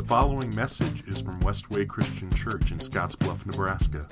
The 0.00 0.06
following 0.06 0.54
message 0.54 1.06
is 1.08 1.20
from 1.20 1.38
Westway 1.40 1.86
Christian 1.86 2.32
Church 2.32 2.72
in 2.72 2.78
Scottsbluff, 2.78 3.44
Nebraska. 3.44 4.08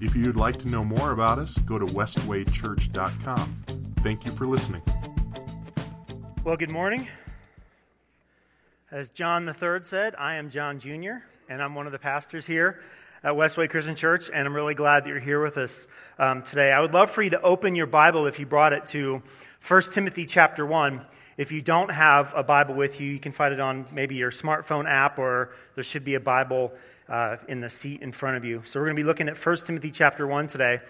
If 0.00 0.16
you'd 0.16 0.36
like 0.36 0.58
to 0.60 0.66
know 0.66 0.82
more 0.82 1.10
about 1.10 1.38
us, 1.38 1.58
go 1.58 1.78
to 1.78 1.84
westwaychurch.com. 1.84 3.64
Thank 3.98 4.24
you 4.24 4.30
for 4.30 4.46
listening. 4.46 4.80
Well, 6.42 6.56
good 6.56 6.70
morning. 6.70 7.06
As 8.90 9.10
John 9.10 9.46
III 9.46 9.80
said, 9.82 10.14
I 10.18 10.36
am 10.36 10.48
John 10.48 10.78
Jr., 10.78 11.16
and 11.50 11.62
I'm 11.62 11.74
one 11.74 11.84
of 11.84 11.92
the 11.92 11.98
pastors 11.98 12.46
here 12.46 12.80
at 13.22 13.34
Westway 13.34 13.68
Christian 13.68 13.94
Church, 13.94 14.30
and 14.32 14.48
I'm 14.48 14.56
really 14.56 14.74
glad 14.74 15.04
that 15.04 15.10
you're 15.10 15.20
here 15.20 15.44
with 15.44 15.58
us 15.58 15.86
um, 16.18 16.44
today. 16.44 16.72
I 16.72 16.80
would 16.80 16.94
love 16.94 17.10
for 17.10 17.22
you 17.22 17.30
to 17.30 17.42
open 17.42 17.74
your 17.74 17.86
Bible 17.86 18.24
if 18.24 18.40
you 18.40 18.46
brought 18.46 18.72
it 18.72 18.86
to 18.86 19.22
1 19.68 19.82
Timothy 19.92 20.24
chapter 20.24 20.64
1. 20.64 21.04
If 21.36 21.52
you 21.52 21.60
don't 21.60 21.90
have 21.90 22.32
a 22.34 22.42
Bible 22.42 22.74
with 22.74 22.98
you, 22.98 23.12
you 23.12 23.18
can 23.18 23.32
find 23.32 23.52
it 23.52 23.60
on 23.60 23.84
maybe 23.92 24.14
your 24.14 24.30
smartphone 24.30 24.88
app, 24.88 25.18
or 25.18 25.50
there 25.74 25.84
should 25.84 26.02
be 26.02 26.14
a 26.14 26.20
Bible 26.20 26.72
uh, 27.10 27.36
in 27.46 27.60
the 27.60 27.68
seat 27.68 28.00
in 28.00 28.12
front 28.12 28.38
of 28.38 28.46
you. 28.46 28.62
So 28.64 28.80
we're 28.80 28.86
going 28.86 28.96
to 28.96 29.02
be 29.02 29.06
looking 29.06 29.28
at 29.28 29.36
1 29.36 29.56
Timothy 29.66 29.90
chapter 29.90 30.26
1 30.26 30.46
today. 30.46 30.80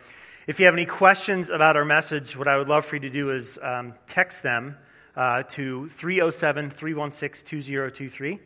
If 0.47 0.61
you 0.61 0.67
have 0.67 0.75
any 0.77 0.87
questions 0.87 1.51
about 1.51 1.77
our 1.77 1.85
message, 1.85 2.37
what 2.37 2.47
I 2.47 2.57
would 2.59 2.69
love 2.69 2.85
for 2.85 2.95
you 2.95 3.01
to 3.01 3.11
do 3.11 3.33
is 3.33 3.59
um, 3.61 3.95
text 4.07 4.45
them 4.45 4.77
uh, 5.17 5.43
to 5.51 5.89
307 5.89 6.71
316 6.71 7.49
2023. 7.49 8.39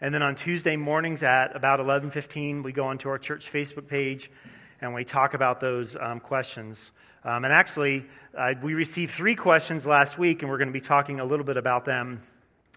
And 0.00 0.12
then 0.12 0.22
on 0.22 0.34
Tuesday 0.34 0.74
mornings 0.74 1.22
at 1.22 1.54
about 1.54 1.78
11:15, 1.78 2.64
we 2.64 2.72
go 2.72 2.86
onto 2.86 3.08
our 3.08 3.18
church 3.18 3.52
Facebook 3.52 3.86
page 3.86 4.32
and 4.80 4.92
we 4.92 5.04
talk 5.04 5.34
about 5.34 5.60
those 5.60 5.94
um, 5.94 6.18
questions. 6.18 6.90
Um, 7.26 7.44
and 7.44 7.52
actually, 7.52 8.04
uh, 8.38 8.54
we 8.62 8.74
received 8.74 9.12
three 9.12 9.34
questions 9.34 9.84
last 9.84 10.16
week, 10.16 10.42
and 10.42 10.50
we're 10.50 10.58
going 10.58 10.68
to 10.68 10.72
be 10.72 10.80
talking 10.80 11.18
a 11.18 11.24
little 11.24 11.44
bit 11.44 11.56
about 11.56 11.84
them 11.84 12.22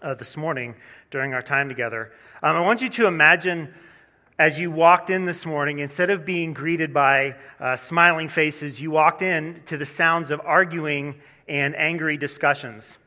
uh, 0.02 0.14
this 0.14 0.36
morning 0.36 0.74
during 1.12 1.34
our 1.34 1.42
time 1.42 1.68
together. 1.68 2.10
Um, 2.42 2.56
I 2.56 2.60
want 2.60 2.82
you 2.82 2.88
to 2.88 3.06
imagine 3.06 3.72
as 4.40 4.58
you 4.58 4.72
walked 4.72 5.08
in 5.08 5.24
this 5.24 5.46
morning, 5.46 5.78
instead 5.78 6.10
of 6.10 6.24
being 6.24 6.52
greeted 6.52 6.92
by 6.92 7.36
uh, 7.60 7.76
smiling 7.76 8.28
faces, 8.28 8.80
you 8.80 8.90
walked 8.90 9.22
in 9.22 9.62
to 9.66 9.76
the 9.76 9.86
sounds 9.86 10.32
of 10.32 10.40
arguing 10.44 11.20
and 11.46 11.76
angry 11.76 12.16
discussions. 12.16 12.98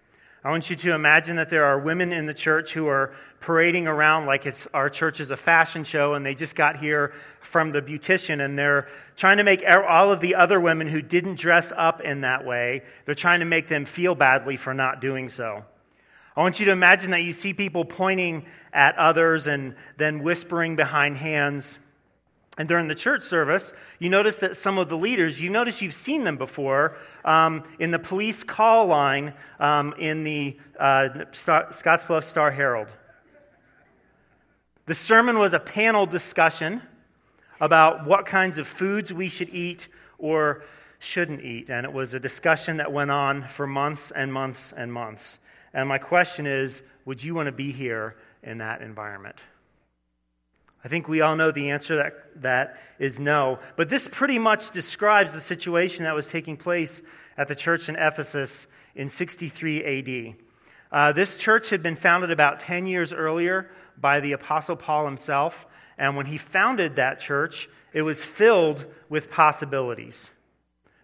I 0.46 0.50
want 0.50 0.70
you 0.70 0.76
to 0.76 0.94
imagine 0.94 1.38
that 1.38 1.50
there 1.50 1.64
are 1.64 1.80
women 1.80 2.12
in 2.12 2.26
the 2.26 2.34
church 2.34 2.74
who 2.74 2.88
are 2.88 3.14
parading 3.40 3.88
around 3.88 4.26
like 4.26 4.46
it's 4.46 4.68
our 4.74 4.90
church 4.90 5.22
is 5.22 5.32
a 5.32 5.38
fashion 5.38 5.86
show 5.86 6.16
and 6.16 6.26
they 6.26 6.36
just 6.36 6.58
got 6.58 6.78
here 6.78 7.14
from 7.40 7.72
the 7.72 7.82
beautician 7.82 8.44
and 8.44 8.60
they're 8.60 8.90
trying 9.16 9.38
to 9.38 9.44
make 9.44 9.64
all 9.66 10.12
of 10.12 10.20
the 10.20 10.36
other 10.36 10.60
women 10.60 10.90
who 10.90 11.02
didn't 11.02 11.36
dress 11.36 11.72
up 11.74 12.02
in 12.02 12.22
that 12.22 12.46
way, 12.46 12.84
they're 13.06 13.16
trying 13.16 13.40
to 13.40 13.46
make 13.46 13.70
them 13.70 13.86
feel 13.86 14.16
badly 14.16 14.58
for 14.58 14.74
not 14.74 15.00
doing 15.00 15.30
so. 15.30 15.64
I 16.36 16.42
want 16.42 16.60
you 16.60 16.66
to 16.66 16.72
imagine 16.72 17.12
that 17.12 17.22
you 17.22 17.32
see 17.32 17.54
people 17.54 17.86
pointing 17.86 18.46
at 18.74 18.98
others 18.98 19.48
and 19.48 19.76
then 19.96 20.24
whispering 20.24 20.76
behind 20.76 21.16
hands. 21.16 21.80
And 22.58 22.70
during 22.70 22.88
the 22.88 22.96
church 22.96 23.23
service, 23.23 23.73
you 23.98 24.09
notice 24.09 24.40
that 24.40 24.56
some 24.56 24.78
of 24.78 24.88
the 24.88 24.98
leaders, 24.98 25.42
you 25.42 25.50
notice 25.50 25.82
you've 25.82 25.94
seen 25.94 26.23
them 26.23 26.38
before 26.38 26.96
um, 27.26 27.64
in 27.80 27.90
the 27.90 27.98
police 27.98 28.44
call 28.44 28.86
line 28.86 29.34
um, 29.59 29.96
in 29.98 30.23
the 30.23 30.58
uh, 30.80 31.09
Scottsbluff 31.31 32.24
Star 32.24 32.52
Herald. 32.52 32.90
The 34.86 34.94
sermon 34.94 35.40
was 35.40 35.54
a 35.54 35.59
panel 35.59 36.06
discussion 36.06 36.81
about 37.59 38.06
what 38.06 38.26
kinds 38.26 38.59
of 38.59 38.68
foods 38.68 39.12
we 39.12 39.30
should 39.30 39.50
eat 39.50 39.88
or 40.20 40.64
shouldn't 41.00 41.42
eat. 41.42 41.70
And 41.70 41.86
it 41.86 41.94
was 41.94 42.14
a 42.14 42.20
discussion 42.20 42.78
that 42.78 42.92
went 42.92 43.09
on 43.09 43.44
for 43.44 43.66
months 43.66 44.12
and 44.12 44.31
months 44.31 44.74
and 44.76 44.94
months. 44.94 45.40
And 45.74 45.90
my 45.90 45.98
question 45.98 46.46
is 46.46 46.84
would 47.06 47.24
you 47.24 47.34
want 47.34 47.48
to 47.48 47.52
be 47.52 47.72
here 47.72 48.16
in 48.44 48.59
that 48.59 48.81
environment? 48.81 49.38
I 50.84 50.89
think 50.89 51.08
we 51.08 51.22
all 51.22 51.36
know 51.36 51.52
the 51.52 51.70
answer 51.70 51.95
that, 51.98 52.42
that 52.42 52.78
is 53.00 53.20
no. 53.20 53.59
But 53.78 53.89
this 53.89 54.08
pretty 54.12 54.38
much 54.38 54.72
describes 54.72 55.31
the 55.31 55.40
situation 55.40 56.03
that 56.03 56.14
was 56.14 56.28
taking 56.28 56.58
place 56.58 57.02
at 57.38 57.47
the 57.47 57.56
church 57.56 57.88
in 57.88 57.96
Ephesus 57.96 58.68
in 58.94 59.08
63 59.09 60.30
AD. 60.30 60.35
Uh, 60.91 61.12
this 61.13 61.40
church 61.40 61.69
had 61.69 61.81
been 61.81 61.96
founded 61.96 62.31
about 62.31 62.59
10 62.59 62.85
years 62.85 63.13
earlier 63.13 63.72
by 63.97 64.19
the 64.19 64.34
Apostle 64.34 64.75
Paul 64.75 65.06
himself. 65.06 65.66
And 65.97 66.18
when 66.18 66.25
he 66.25 66.38
founded 66.38 66.97
that 66.97 67.19
church, 67.19 67.69
it 67.94 68.02
was 68.02 68.24
filled 68.24 68.85
with 69.09 69.31
possibilities. 69.31 70.29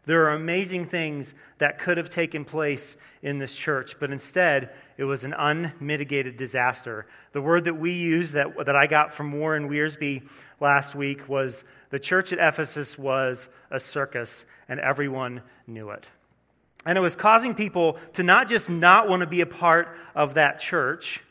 There 0.09 0.25
are 0.25 0.33
amazing 0.33 0.85
things 0.85 1.35
that 1.59 1.77
could 1.77 1.97
have 1.97 2.09
taken 2.09 2.43
place 2.43 2.97
in 3.21 3.37
this 3.37 3.55
church, 3.55 3.99
but 3.99 4.09
instead, 4.09 4.71
it 4.97 5.03
was 5.03 5.23
an 5.23 5.35
unmitigated 5.37 6.35
disaster. 6.35 7.05
The 7.31 7.43
word 7.43 7.65
that 7.65 7.75
we 7.75 7.93
used 7.93 8.33
that, 8.33 8.65
that 8.65 8.75
I 8.75 8.87
got 8.87 9.13
from 9.13 9.33
Warren 9.33 9.69
Wiersbe 9.69 10.27
last 10.59 10.95
week 10.95 11.29
was 11.29 11.63
the 11.91 11.99
church 11.99 12.33
at 12.33 12.39
Ephesus 12.39 12.97
was 12.97 13.49
a 13.69 13.79
circus, 13.79 14.47
and 14.67 14.79
everyone 14.79 15.43
knew 15.67 15.91
it. 15.91 16.07
And 16.87 16.97
it 16.97 17.01
was 17.01 17.15
causing 17.15 17.53
people 17.53 17.99
to 18.13 18.23
not 18.23 18.47
just 18.47 18.67
not 18.67 19.07
want 19.07 19.19
to 19.19 19.27
be 19.27 19.41
a 19.41 19.45
part 19.45 19.95
of 20.15 20.33
that 20.33 20.59
church, 20.59 21.21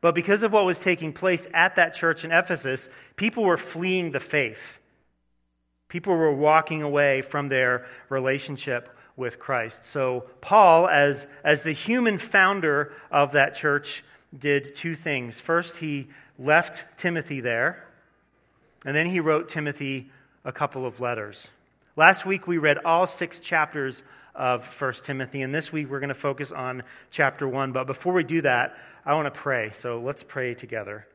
but 0.00 0.14
because 0.14 0.44
of 0.44 0.52
what 0.52 0.64
was 0.64 0.78
taking 0.78 1.12
place 1.12 1.48
at 1.52 1.74
that 1.74 1.94
church 1.94 2.24
in 2.24 2.30
Ephesus, 2.30 2.88
people 3.16 3.42
were 3.42 3.56
fleeing 3.56 4.12
the 4.12 4.20
faith. 4.20 4.77
People 5.88 6.14
were 6.14 6.32
walking 6.32 6.82
away 6.82 7.22
from 7.22 7.48
their 7.48 7.86
relationship 8.08 8.94
with 9.16 9.38
Christ. 9.38 9.84
So, 9.84 10.26
Paul, 10.40 10.86
as, 10.88 11.26
as 11.42 11.62
the 11.62 11.72
human 11.72 12.18
founder 12.18 12.92
of 13.10 13.32
that 13.32 13.54
church, 13.54 14.04
did 14.38 14.74
two 14.74 14.94
things. 14.94 15.40
First, 15.40 15.78
he 15.78 16.08
left 16.38 16.98
Timothy 16.98 17.40
there, 17.40 17.84
and 18.84 18.94
then 18.94 19.06
he 19.06 19.20
wrote 19.20 19.48
Timothy 19.48 20.10
a 20.44 20.52
couple 20.52 20.86
of 20.86 21.00
letters. 21.00 21.48
Last 21.96 22.26
week, 22.26 22.46
we 22.46 22.58
read 22.58 22.78
all 22.84 23.06
six 23.06 23.40
chapters 23.40 24.02
of 24.34 24.64
1 24.80 24.92
Timothy, 25.04 25.42
and 25.42 25.52
this 25.52 25.72
week 25.72 25.90
we're 25.90 25.98
going 25.98 26.08
to 26.08 26.14
focus 26.14 26.52
on 26.52 26.84
chapter 27.10 27.48
1. 27.48 27.72
But 27.72 27.86
before 27.88 28.12
we 28.12 28.22
do 28.22 28.40
that, 28.42 28.76
I 29.04 29.14
want 29.14 29.32
to 29.32 29.40
pray. 29.40 29.70
So 29.72 30.00
let's 30.00 30.22
pray 30.22 30.54
together. 30.54 31.06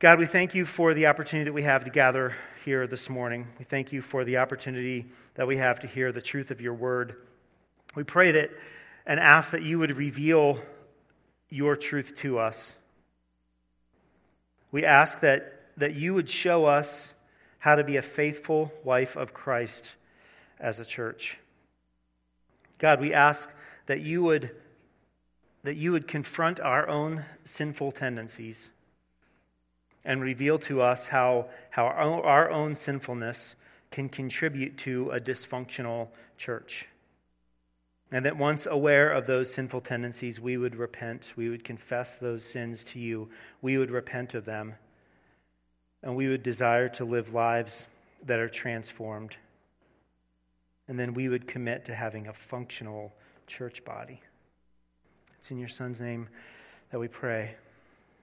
God, 0.00 0.20
we 0.20 0.26
thank 0.26 0.54
you 0.54 0.64
for 0.64 0.94
the 0.94 1.08
opportunity 1.08 1.46
that 1.46 1.52
we 1.52 1.64
have 1.64 1.82
to 1.82 1.90
gather 1.90 2.36
here 2.64 2.86
this 2.86 3.10
morning. 3.10 3.48
We 3.58 3.64
thank 3.64 3.90
you 3.90 4.00
for 4.00 4.22
the 4.22 4.36
opportunity 4.36 5.06
that 5.34 5.48
we 5.48 5.56
have 5.56 5.80
to 5.80 5.88
hear 5.88 6.12
the 6.12 6.22
truth 6.22 6.52
of 6.52 6.60
your 6.60 6.74
word. 6.74 7.16
We 7.96 8.04
pray 8.04 8.30
that 8.30 8.50
and 9.06 9.18
ask 9.18 9.50
that 9.50 9.62
you 9.62 9.80
would 9.80 9.96
reveal 9.96 10.60
your 11.48 11.74
truth 11.74 12.14
to 12.18 12.38
us. 12.38 12.76
We 14.70 14.84
ask 14.84 15.18
that, 15.18 15.62
that 15.78 15.94
you 15.94 16.14
would 16.14 16.30
show 16.30 16.66
us 16.66 17.10
how 17.58 17.74
to 17.74 17.82
be 17.82 17.96
a 17.96 18.02
faithful 18.02 18.70
wife 18.84 19.16
of 19.16 19.34
Christ 19.34 19.90
as 20.60 20.78
a 20.78 20.84
church. 20.84 21.38
God, 22.78 23.00
we 23.00 23.12
ask 23.12 23.50
that 23.86 24.00
you 24.00 24.22
would, 24.22 24.52
that 25.64 25.74
you 25.74 25.90
would 25.90 26.06
confront 26.06 26.60
our 26.60 26.88
own 26.88 27.24
sinful 27.42 27.90
tendencies 27.90 28.70
and 30.04 30.22
reveal 30.22 30.58
to 30.60 30.80
us 30.82 31.08
how, 31.08 31.48
how 31.70 31.84
our, 31.84 32.24
our 32.24 32.50
own 32.50 32.74
sinfulness 32.74 33.56
can 33.90 34.08
contribute 34.08 34.78
to 34.78 35.10
a 35.10 35.20
dysfunctional 35.20 36.08
church. 36.36 36.86
And 38.10 38.24
that 38.24 38.38
once 38.38 38.66
aware 38.66 39.10
of 39.10 39.26
those 39.26 39.52
sinful 39.52 39.82
tendencies, 39.82 40.40
we 40.40 40.56
would 40.56 40.76
repent. 40.76 41.34
We 41.36 41.50
would 41.50 41.62
confess 41.62 42.16
those 42.16 42.44
sins 42.44 42.84
to 42.84 42.98
you. 42.98 43.28
We 43.60 43.76
would 43.76 43.90
repent 43.90 44.34
of 44.34 44.44
them. 44.46 44.74
And 46.02 46.16
we 46.16 46.28
would 46.28 46.42
desire 46.42 46.88
to 46.90 47.04
live 47.04 47.34
lives 47.34 47.84
that 48.24 48.38
are 48.38 48.48
transformed. 48.48 49.36
And 50.86 50.98
then 50.98 51.12
we 51.12 51.28
would 51.28 51.46
commit 51.46 51.84
to 51.86 51.94
having 51.94 52.28
a 52.28 52.32
functional 52.32 53.12
church 53.46 53.84
body. 53.84 54.22
It's 55.38 55.50
in 55.50 55.58
your 55.58 55.68
Son's 55.68 56.00
name 56.00 56.28
that 56.90 56.98
we 56.98 57.08
pray. 57.08 57.56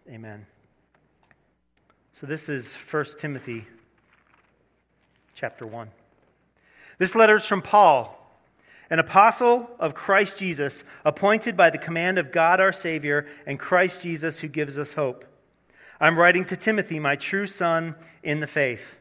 Amen. 0.09 0.47
So 2.15 2.25
this 2.25 2.47
is 2.47 2.73
1 2.73 3.05
Timothy 3.19 3.67
chapter 5.33 5.67
1. 5.67 5.89
This 6.97 7.13
letter 7.13 7.35
is 7.35 7.45
from 7.45 7.61
Paul, 7.61 8.17
an 8.89 8.99
apostle 8.99 9.69
of 9.81 9.95
Christ 9.95 10.39
Jesus, 10.39 10.85
appointed 11.03 11.57
by 11.57 11.71
the 11.71 11.77
command 11.77 12.17
of 12.17 12.31
God 12.31 12.61
our 12.61 12.71
Savior 12.71 13.27
and 13.45 13.59
Christ 13.59 14.01
Jesus 14.01 14.39
who 14.39 14.47
gives 14.47 14.79
us 14.79 14.93
hope. 14.93 15.25
I'm 15.99 16.17
writing 16.17 16.45
to 16.45 16.55
Timothy, 16.55 17.01
my 17.01 17.17
true 17.17 17.47
son 17.47 17.95
in 18.23 18.39
the 18.39 18.47
faith. 18.47 18.97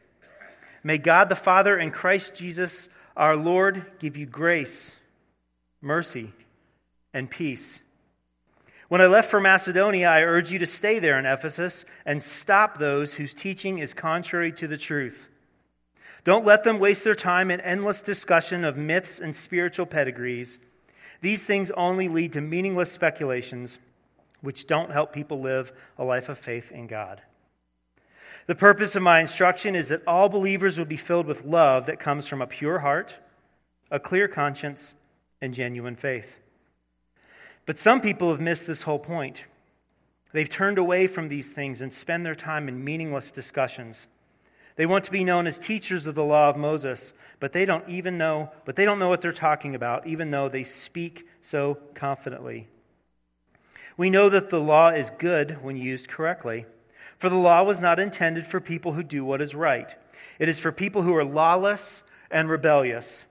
May 0.82 0.98
God 0.98 1.28
the 1.28 1.36
Father 1.36 1.76
and 1.76 1.92
Christ 1.92 2.34
Jesus 2.34 2.88
our 3.16 3.36
Lord 3.36 3.86
give 4.00 4.16
you 4.16 4.26
grace, 4.26 4.92
mercy, 5.80 6.32
and 7.12 7.30
peace 7.30 7.78
when 8.88 9.00
I 9.00 9.06
left 9.06 9.30
for 9.30 9.40
Macedonia, 9.40 10.08
I 10.08 10.22
urge 10.22 10.50
you 10.52 10.58
to 10.58 10.66
stay 10.66 10.98
there 10.98 11.18
in 11.18 11.26
Ephesus 11.26 11.84
and 12.04 12.22
stop 12.22 12.78
those 12.78 13.14
whose 13.14 13.34
teaching 13.34 13.78
is 13.78 13.94
contrary 13.94 14.52
to 14.52 14.68
the 14.68 14.76
truth. 14.76 15.30
Don't 16.24 16.46
let 16.46 16.64
them 16.64 16.78
waste 16.78 17.04
their 17.04 17.14
time 17.14 17.50
in 17.50 17.60
endless 17.60 18.02
discussion 18.02 18.64
of 18.64 18.76
myths 18.76 19.20
and 19.20 19.36
spiritual 19.36 19.86
pedigrees. 19.86 20.58
These 21.20 21.44
things 21.44 21.70
only 21.70 22.08
lead 22.08 22.34
to 22.34 22.40
meaningless 22.40 22.92
speculations. 22.92 23.78
which 24.44 24.66
don't 24.66 24.92
help 24.92 25.12
people 25.12 25.40
live 25.40 25.72
a 25.96 26.04
life 26.04 26.28
of 26.28 26.38
faith 26.38 26.70
in 26.70 26.86
God. 26.86 27.22
The 28.46 28.54
purpose 28.54 28.94
of 28.94 29.02
my 29.02 29.20
instruction 29.20 29.74
is 29.74 29.88
that 29.88 30.06
all 30.06 30.28
believers 30.28 30.76
will 30.76 30.84
be 30.84 30.98
filled 30.98 31.26
with 31.26 31.46
love 31.46 31.86
that 31.86 31.98
comes 31.98 32.28
from 32.28 32.42
a 32.42 32.46
pure 32.46 32.80
heart, 32.80 33.18
a 33.90 33.98
clear 33.98 34.28
conscience, 34.28 34.94
and 35.40 35.54
genuine 35.54 35.96
faith. 35.96 36.38
But 37.66 37.78
some 37.78 38.00
people 38.00 38.30
have 38.30 38.40
missed 38.40 38.66
this 38.66 38.82
whole 38.82 38.98
point. 38.98 39.44
They've 40.32 40.48
turned 40.48 40.78
away 40.78 41.06
from 41.06 41.28
these 41.28 41.52
things 41.52 41.80
and 41.80 41.92
spend 41.92 42.26
their 42.26 42.34
time 42.34 42.68
in 42.68 42.84
meaningless 42.84 43.30
discussions. 43.30 44.06
They 44.76 44.86
want 44.86 45.04
to 45.04 45.12
be 45.12 45.24
known 45.24 45.46
as 45.46 45.58
teachers 45.58 46.06
of 46.06 46.14
the 46.14 46.24
law 46.24 46.48
of 46.48 46.56
Moses, 46.56 47.12
but 47.38 47.52
they 47.52 47.64
don't 47.64 47.88
even 47.88 48.18
know, 48.18 48.50
but 48.64 48.74
they 48.74 48.84
don't 48.84 48.98
know 48.98 49.08
what 49.08 49.20
they're 49.20 49.32
talking 49.32 49.74
about, 49.74 50.06
even 50.06 50.30
though 50.30 50.48
they 50.48 50.64
speak 50.64 51.26
so 51.40 51.78
confidently. 51.94 52.68
We 53.96 54.10
know 54.10 54.28
that 54.28 54.50
the 54.50 54.60
law 54.60 54.88
is 54.88 55.10
good 55.10 55.62
when 55.62 55.76
used 55.76 56.08
correctly. 56.08 56.66
For 57.16 57.28
the 57.28 57.36
law 57.36 57.62
was 57.62 57.80
not 57.80 58.00
intended 58.00 58.46
for 58.46 58.60
people 58.60 58.92
who 58.92 59.04
do 59.04 59.24
what 59.24 59.40
is 59.40 59.54
right. 59.54 59.94
It 60.40 60.48
is 60.48 60.58
for 60.58 60.72
people 60.72 61.02
who 61.02 61.14
are 61.14 61.24
lawless 61.24 62.02
and 62.30 62.50
rebellious. 62.50 63.24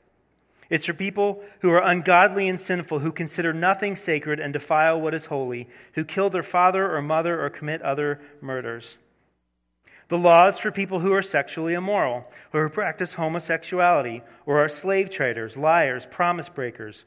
It's 0.69 0.85
for 0.85 0.93
people 0.93 1.43
who 1.59 1.69
are 1.71 1.81
ungodly 1.81 2.47
and 2.47 2.59
sinful, 2.59 2.99
who 2.99 3.11
consider 3.11 3.53
nothing 3.53 3.95
sacred 3.95 4.39
and 4.39 4.53
defile 4.53 4.99
what 4.99 5.13
is 5.13 5.27
holy, 5.27 5.67
who 5.93 6.05
kill 6.05 6.29
their 6.29 6.43
father 6.43 6.95
or 6.95 7.01
mother 7.01 7.43
or 7.43 7.49
commit 7.49 7.81
other 7.81 8.19
murders. 8.41 8.97
The 10.09 10.17
law 10.17 10.47
is 10.47 10.59
for 10.59 10.71
people 10.71 10.99
who 10.99 11.13
are 11.13 11.21
sexually 11.21 11.73
immoral, 11.73 12.27
or 12.51 12.63
who 12.63 12.69
practice 12.69 13.13
homosexuality, 13.13 14.21
or 14.45 14.63
are 14.63 14.69
slave 14.69 15.09
traders, 15.09 15.57
liars, 15.57 16.05
promise 16.05 16.49
breakers 16.49 17.05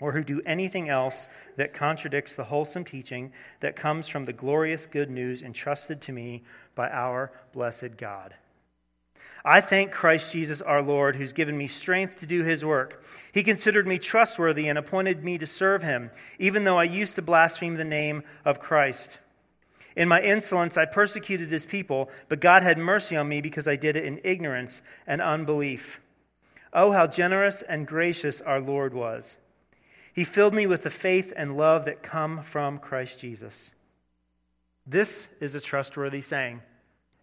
or 0.00 0.12
who 0.12 0.24
do 0.24 0.42
anything 0.46 0.88
else 0.88 1.28
that 1.56 1.74
contradicts 1.74 2.34
the 2.34 2.44
wholesome 2.44 2.84
teaching 2.84 3.32
that 3.60 3.76
comes 3.76 4.08
from 4.08 4.24
the 4.24 4.32
glorious 4.32 4.86
good 4.86 5.10
news 5.10 5.42
entrusted 5.42 6.00
to 6.00 6.12
me 6.12 6.42
by 6.74 6.88
our 6.88 7.30
blessed 7.52 7.96
God. 7.96 8.34
I 9.44 9.60
thank 9.60 9.90
Christ 9.90 10.32
Jesus 10.32 10.60
our 10.60 10.82
Lord, 10.82 11.16
who's 11.16 11.32
given 11.32 11.56
me 11.56 11.66
strength 11.66 12.20
to 12.20 12.26
do 12.26 12.44
his 12.44 12.64
work. 12.64 13.02
He 13.32 13.42
considered 13.42 13.86
me 13.86 13.98
trustworthy 13.98 14.68
and 14.68 14.78
appointed 14.78 15.24
me 15.24 15.38
to 15.38 15.46
serve 15.46 15.82
him, 15.82 16.10
even 16.38 16.64
though 16.64 16.78
I 16.78 16.84
used 16.84 17.16
to 17.16 17.22
blaspheme 17.22 17.76
the 17.76 17.84
name 17.84 18.22
of 18.44 18.60
Christ. 18.60 19.18
In 19.96 20.08
my 20.08 20.20
insolence, 20.20 20.76
I 20.76 20.84
persecuted 20.84 21.48
his 21.48 21.66
people, 21.66 22.10
but 22.28 22.40
God 22.40 22.62
had 22.62 22.78
mercy 22.78 23.16
on 23.16 23.28
me 23.28 23.40
because 23.40 23.66
I 23.66 23.76
did 23.76 23.96
it 23.96 24.04
in 24.04 24.20
ignorance 24.24 24.82
and 25.06 25.20
unbelief. 25.22 26.00
Oh, 26.72 26.92
how 26.92 27.06
generous 27.06 27.62
and 27.62 27.86
gracious 27.86 28.40
our 28.40 28.60
Lord 28.60 28.94
was! 28.94 29.36
He 30.12 30.24
filled 30.24 30.54
me 30.54 30.66
with 30.66 30.82
the 30.82 30.90
faith 30.90 31.32
and 31.34 31.56
love 31.56 31.86
that 31.86 32.02
come 32.02 32.42
from 32.42 32.78
Christ 32.78 33.20
Jesus. 33.20 33.72
This 34.86 35.28
is 35.40 35.54
a 35.54 35.60
trustworthy 35.60 36.20
saying, 36.20 36.62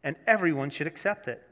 and 0.03 0.15
everyone 0.25 0.69
should 0.69 0.87
accept 0.87 1.27
it. 1.27 1.46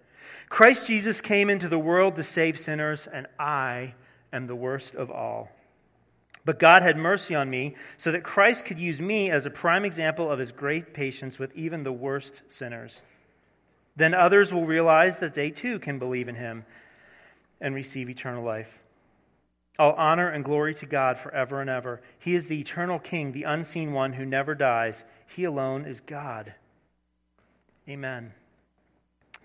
Christ 0.50 0.88
Jesus 0.88 1.22
came 1.22 1.50
into 1.50 1.68
the 1.68 1.80
world 1.80 2.16
to 2.16 2.24
save 2.24 2.60
sinners, 2.60 3.08
and 3.08 3.28
I 3.40 3.96
am 4.32 4.48
the 4.48 4.56
worst 4.56 4.96
of 4.96 5.10
all. 5.10 5.50
But 6.46 6.60
God 6.60 6.84
had 6.84 6.98
mercy 6.98 7.34
on 7.34 7.50
me 7.50 7.76
so 7.98 8.12
that 8.12 8.24
Christ 8.24 8.66
could 8.66 8.78
use 8.78 9.02
me 9.02 9.32
as 9.32 9.46
a 9.46 9.50
prime 9.50 9.84
example 9.84 10.32
of 10.32 10.38
his 10.38 10.52
great 10.52 10.94
patience 10.94 11.40
with 11.40 11.56
even 11.56 11.84
the 11.84 11.92
worst 11.92 12.44
sinners. 12.48 13.02
Then 13.96 14.14
others 14.14 14.54
will 14.54 14.66
realize 14.66 15.18
that 15.18 15.34
they 15.34 15.50
too 15.50 15.80
can 15.80 15.98
believe 15.98 16.28
in 16.28 16.36
him 16.36 16.66
and 17.60 17.74
receive 17.74 18.10
eternal 18.10 18.44
life. 18.44 18.80
All 19.80 19.94
honor 19.94 20.30
and 20.30 20.46
glory 20.46 20.74
to 20.76 20.86
God 20.86 21.18
forever 21.18 21.62
and 21.62 21.70
ever. 21.70 22.02
He 22.20 22.36
is 22.36 22.48
the 22.48 22.60
eternal 22.60 23.00
King, 23.00 23.32
the 23.32 23.44
unseen 23.44 23.92
one 23.92 24.14
who 24.14 24.26
never 24.26 24.54
dies. 24.54 25.04
He 25.26 25.44
alone 25.44 25.86
is 25.86 26.00
God. 26.00 26.54
Amen. 27.90 28.34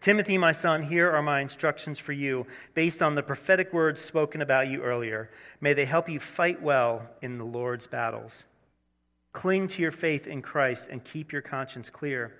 Timothy, 0.00 0.38
my 0.38 0.52
son, 0.52 0.84
here 0.84 1.10
are 1.10 1.22
my 1.22 1.40
instructions 1.40 1.98
for 1.98 2.12
you, 2.12 2.46
based 2.72 3.02
on 3.02 3.14
the 3.14 3.22
prophetic 3.22 3.70
words 3.72 4.00
spoken 4.00 4.40
about 4.40 4.68
you 4.68 4.80
earlier. 4.80 5.30
May 5.60 5.74
they 5.74 5.84
help 5.84 6.08
you 6.08 6.18
fight 6.18 6.62
well 6.62 7.10
in 7.20 7.36
the 7.36 7.44
Lord's 7.44 7.86
battles. 7.86 8.44
Cling 9.34 9.68
to 9.68 9.82
your 9.82 9.92
faith 9.92 10.26
in 10.26 10.40
Christ 10.40 10.88
and 10.90 11.04
keep 11.04 11.32
your 11.32 11.42
conscience 11.42 11.90
clear. 11.90 12.34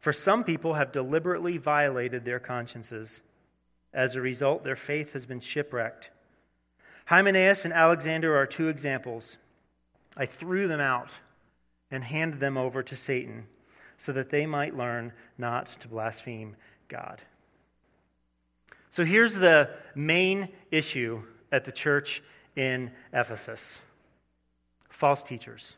For 0.00 0.12
some 0.12 0.42
people 0.42 0.74
have 0.74 0.90
deliberately 0.90 1.58
violated 1.58 2.24
their 2.24 2.40
consciences. 2.40 3.20
As 3.94 4.16
a 4.16 4.20
result, 4.20 4.64
their 4.64 4.76
faith 4.76 5.12
has 5.12 5.26
been 5.26 5.40
shipwrecked. 5.40 6.10
Hymenaeus 7.06 7.64
and 7.64 7.72
Alexander 7.72 8.36
are 8.36 8.46
two 8.46 8.68
examples. 8.68 9.36
I 10.16 10.26
threw 10.26 10.66
them 10.66 10.80
out 10.80 11.14
and 11.88 12.02
handed 12.02 12.40
them 12.40 12.56
over 12.56 12.82
to 12.82 12.96
Satan 12.96 13.46
so 13.96 14.12
that 14.12 14.30
they 14.30 14.46
might 14.46 14.76
learn 14.76 15.12
not 15.36 15.66
to 15.80 15.88
blaspheme 15.88 16.56
God. 16.90 17.22
So 18.90 19.04
here's 19.04 19.36
the 19.36 19.70
main 19.94 20.48
issue 20.70 21.22
at 21.50 21.64
the 21.64 21.72
church 21.72 22.22
in 22.56 22.90
Ephesus 23.12 23.80
false 24.90 25.22
teachers. 25.22 25.74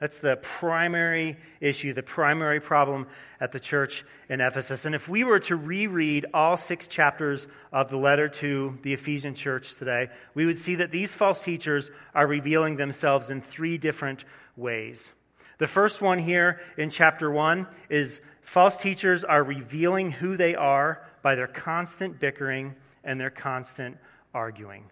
That's 0.00 0.18
the 0.18 0.36
primary 0.36 1.36
issue, 1.60 1.92
the 1.92 2.02
primary 2.02 2.60
problem 2.60 3.06
at 3.40 3.52
the 3.52 3.60
church 3.60 4.04
in 4.28 4.40
Ephesus. 4.40 4.86
And 4.86 4.94
if 4.94 5.08
we 5.08 5.22
were 5.22 5.40
to 5.40 5.56
reread 5.56 6.26
all 6.32 6.56
six 6.56 6.88
chapters 6.88 7.46
of 7.72 7.90
the 7.90 7.96
letter 7.96 8.28
to 8.28 8.78
the 8.82 8.92
Ephesian 8.92 9.34
church 9.34 9.76
today, 9.76 10.08
we 10.34 10.46
would 10.46 10.58
see 10.58 10.76
that 10.76 10.90
these 10.90 11.14
false 11.14 11.42
teachers 11.42 11.90
are 12.14 12.26
revealing 12.26 12.76
themselves 12.76 13.30
in 13.30 13.40
three 13.40 13.78
different 13.78 14.24
ways. 14.56 15.12
The 15.58 15.66
first 15.66 16.02
one 16.02 16.18
here 16.18 16.60
in 16.76 16.90
chapter 16.90 17.30
one 17.30 17.68
is 17.88 18.20
false 18.44 18.76
teachers 18.76 19.24
are 19.24 19.42
revealing 19.42 20.12
who 20.12 20.36
they 20.36 20.54
are 20.54 21.02
by 21.22 21.34
their 21.34 21.46
constant 21.46 22.20
bickering 22.20 22.76
and 23.02 23.20
their 23.20 23.30
constant 23.30 23.96
arguing. 24.32 24.84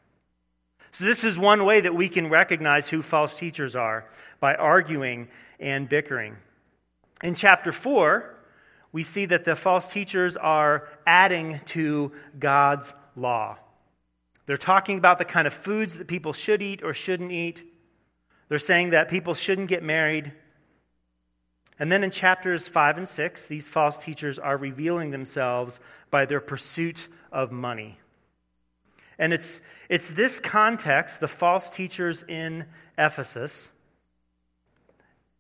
So, 0.90 1.04
this 1.04 1.24
is 1.24 1.38
one 1.38 1.64
way 1.64 1.80
that 1.80 1.94
we 1.94 2.08
can 2.08 2.28
recognize 2.28 2.88
who 2.88 3.02
false 3.02 3.38
teachers 3.38 3.76
are 3.76 4.06
by 4.40 4.54
arguing 4.54 5.28
and 5.58 5.88
bickering. 5.88 6.36
In 7.22 7.34
chapter 7.34 7.72
4, 7.72 8.34
we 8.92 9.02
see 9.02 9.24
that 9.26 9.44
the 9.44 9.56
false 9.56 9.88
teachers 9.90 10.36
are 10.36 10.88
adding 11.06 11.60
to 11.66 12.12
God's 12.38 12.92
law. 13.16 13.56
They're 14.44 14.58
talking 14.58 14.98
about 14.98 15.18
the 15.18 15.24
kind 15.24 15.46
of 15.46 15.54
foods 15.54 15.98
that 15.98 16.08
people 16.08 16.32
should 16.32 16.60
eat 16.60 16.82
or 16.82 16.92
shouldn't 16.92 17.32
eat. 17.32 17.62
They're 18.48 18.58
saying 18.58 18.90
that 18.90 19.08
people 19.08 19.34
shouldn't 19.34 19.68
get 19.68 19.82
married. 19.82 20.32
And 21.82 21.90
then 21.90 22.04
in 22.04 22.12
chapters 22.12 22.68
5 22.68 22.98
and 22.98 23.08
6, 23.08 23.48
these 23.48 23.66
false 23.66 23.98
teachers 23.98 24.38
are 24.38 24.56
revealing 24.56 25.10
themselves 25.10 25.80
by 26.12 26.26
their 26.26 26.40
pursuit 26.40 27.08
of 27.32 27.50
money. 27.50 27.98
And 29.18 29.32
it's, 29.32 29.60
it's 29.88 30.08
this 30.08 30.38
context, 30.38 31.18
the 31.18 31.26
false 31.26 31.70
teachers 31.70 32.22
in 32.22 32.66
Ephesus, 32.96 33.68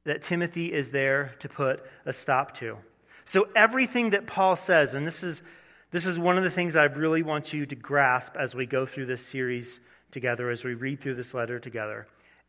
that 0.02 0.24
Timothy 0.24 0.72
is 0.72 0.90
there 0.90 1.36
to 1.38 1.48
put 1.48 1.80
a 2.04 2.12
stop 2.12 2.54
to. 2.54 2.76
So 3.24 3.46
everything 3.54 4.10
that 4.10 4.26
Paul 4.26 4.56
says, 4.56 4.94
and 4.94 5.06
this 5.06 5.22
is, 5.22 5.44
this 5.92 6.06
is 6.06 6.18
one 6.18 6.38
of 6.38 6.42
the 6.42 6.50
things 6.50 6.74
I 6.74 6.86
really 6.86 7.22
want 7.22 7.52
you 7.52 7.66
to 7.66 7.76
grasp 7.76 8.34
as 8.36 8.52
we 8.52 8.66
go 8.66 8.84
through 8.84 9.06
this 9.06 9.24
series 9.24 9.78
together, 10.10 10.50
as 10.50 10.64
we 10.64 10.74
read 10.74 11.02
through 11.02 11.14
this 11.14 11.34
letter 11.34 11.60
together. 11.60 12.08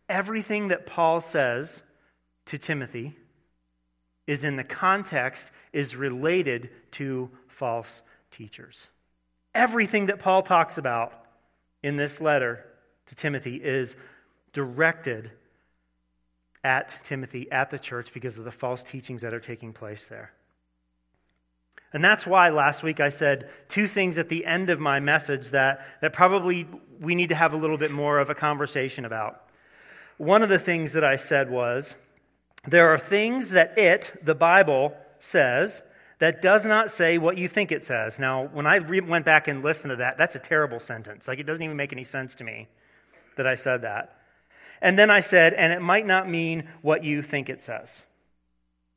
Everything 0.09 0.69
that 0.69 0.87
Paul 0.87 1.21
says 1.21 1.83
to 2.47 2.57
Timothy 2.57 3.17
is 4.27 4.43
in 4.43 4.55
the 4.55 4.63
context, 4.63 5.51
is 5.71 5.95
related 5.95 6.69
to 6.91 7.29
false 7.47 8.01
teachers. 8.31 8.87
Everything 9.53 10.07
that 10.07 10.19
Paul 10.19 10.41
talks 10.41 10.77
about 10.77 11.13
in 11.81 11.97
this 11.97 12.21
letter 12.21 12.65
to 13.07 13.15
Timothy 13.15 13.57
is 13.57 13.95
directed 14.53 15.31
at 16.63 16.97
Timothy, 17.03 17.51
at 17.51 17.69
the 17.69 17.79
church, 17.79 18.13
because 18.13 18.37
of 18.37 18.45
the 18.45 18.51
false 18.51 18.83
teachings 18.83 19.21
that 19.21 19.33
are 19.33 19.39
taking 19.39 19.73
place 19.73 20.07
there. 20.07 20.31
And 21.91 22.03
that's 22.03 22.25
why 22.25 22.49
last 22.49 22.81
week 22.81 22.99
I 22.99 23.09
said 23.09 23.49
two 23.69 23.87
things 23.87 24.17
at 24.17 24.29
the 24.29 24.45
end 24.45 24.71
of 24.71 24.79
my 24.79 24.99
message 24.99 25.49
that, 25.49 25.85
that 26.01 26.13
probably 26.13 26.67
we 26.99 27.13
need 27.13 27.29
to 27.29 27.35
have 27.35 27.53
a 27.53 27.57
little 27.57 27.77
bit 27.77 27.91
more 27.91 28.17
of 28.17 28.31
a 28.31 28.35
conversation 28.35 29.05
about. 29.05 29.39
One 30.17 30.41
of 30.41 30.49
the 30.49 30.57
things 30.57 30.93
that 30.93 31.03
I 31.03 31.17
said 31.17 31.51
was 31.51 31.93
there 32.65 32.93
are 32.93 32.97
things 32.97 33.51
that 33.51 33.77
it, 33.77 34.13
the 34.23 34.35
Bible, 34.35 34.95
says 35.19 35.81
that 36.19 36.41
does 36.41 36.65
not 36.65 36.89
say 36.89 37.17
what 37.17 37.37
you 37.37 37.47
think 37.47 37.71
it 37.71 37.83
says. 37.83 38.19
Now, 38.19 38.45
when 38.45 38.65
I 38.65 38.77
re- 38.77 39.01
went 39.01 39.25
back 39.25 39.47
and 39.47 39.63
listened 39.63 39.91
to 39.91 39.95
that, 39.97 40.17
that's 40.17 40.35
a 40.35 40.39
terrible 40.39 40.79
sentence. 40.79 41.27
Like, 41.27 41.39
it 41.39 41.43
doesn't 41.43 41.63
even 41.63 41.77
make 41.77 41.91
any 41.91 42.03
sense 42.03 42.35
to 42.35 42.43
me 42.43 42.67
that 43.35 43.47
I 43.47 43.55
said 43.55 43.81
that. 43.81 44.17
And 44.81 44.97
then 44.97 45.09
I 45.09 45.21
said, 45.21 45.53
and 45.53 45.73
it 45.73 45.81
might 45.81 46.05
not 46.05 46.29
mean 46.29 46.67
what 46.81 47.03
you 47.03 47.21
think 47.21 47.49
it 47.49 47.61
says. 47.61 48.03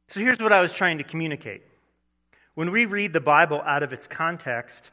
So 0.09 0.21
here's 0.21 0.41
what 0.41 0.53
I 0.53 0.61
was 0.61 0.73
trying 0.73 0.99
to 0.99 1.05
communicate. 1.05 1.63
When 2.55 2.71
we 2.71 2.87
read 2.87 3.13
the 3.13 3.21
Bible 3.21 3.61
out 3.65 3.83
of 3.83 3.93
its 3.93 4.07
context, 4.07 4.91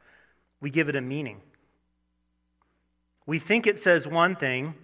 we 0.59 0.69
give 0.69 0.89
it 0.89 0.95
a 0.95 1.01
meaning. 1.01 1.41
We 3.25 3.39
think 3.39 3.65
it 3.67 3.79
says 3.79 4.07
one 4.07 4.35
thing, 4.35 4.75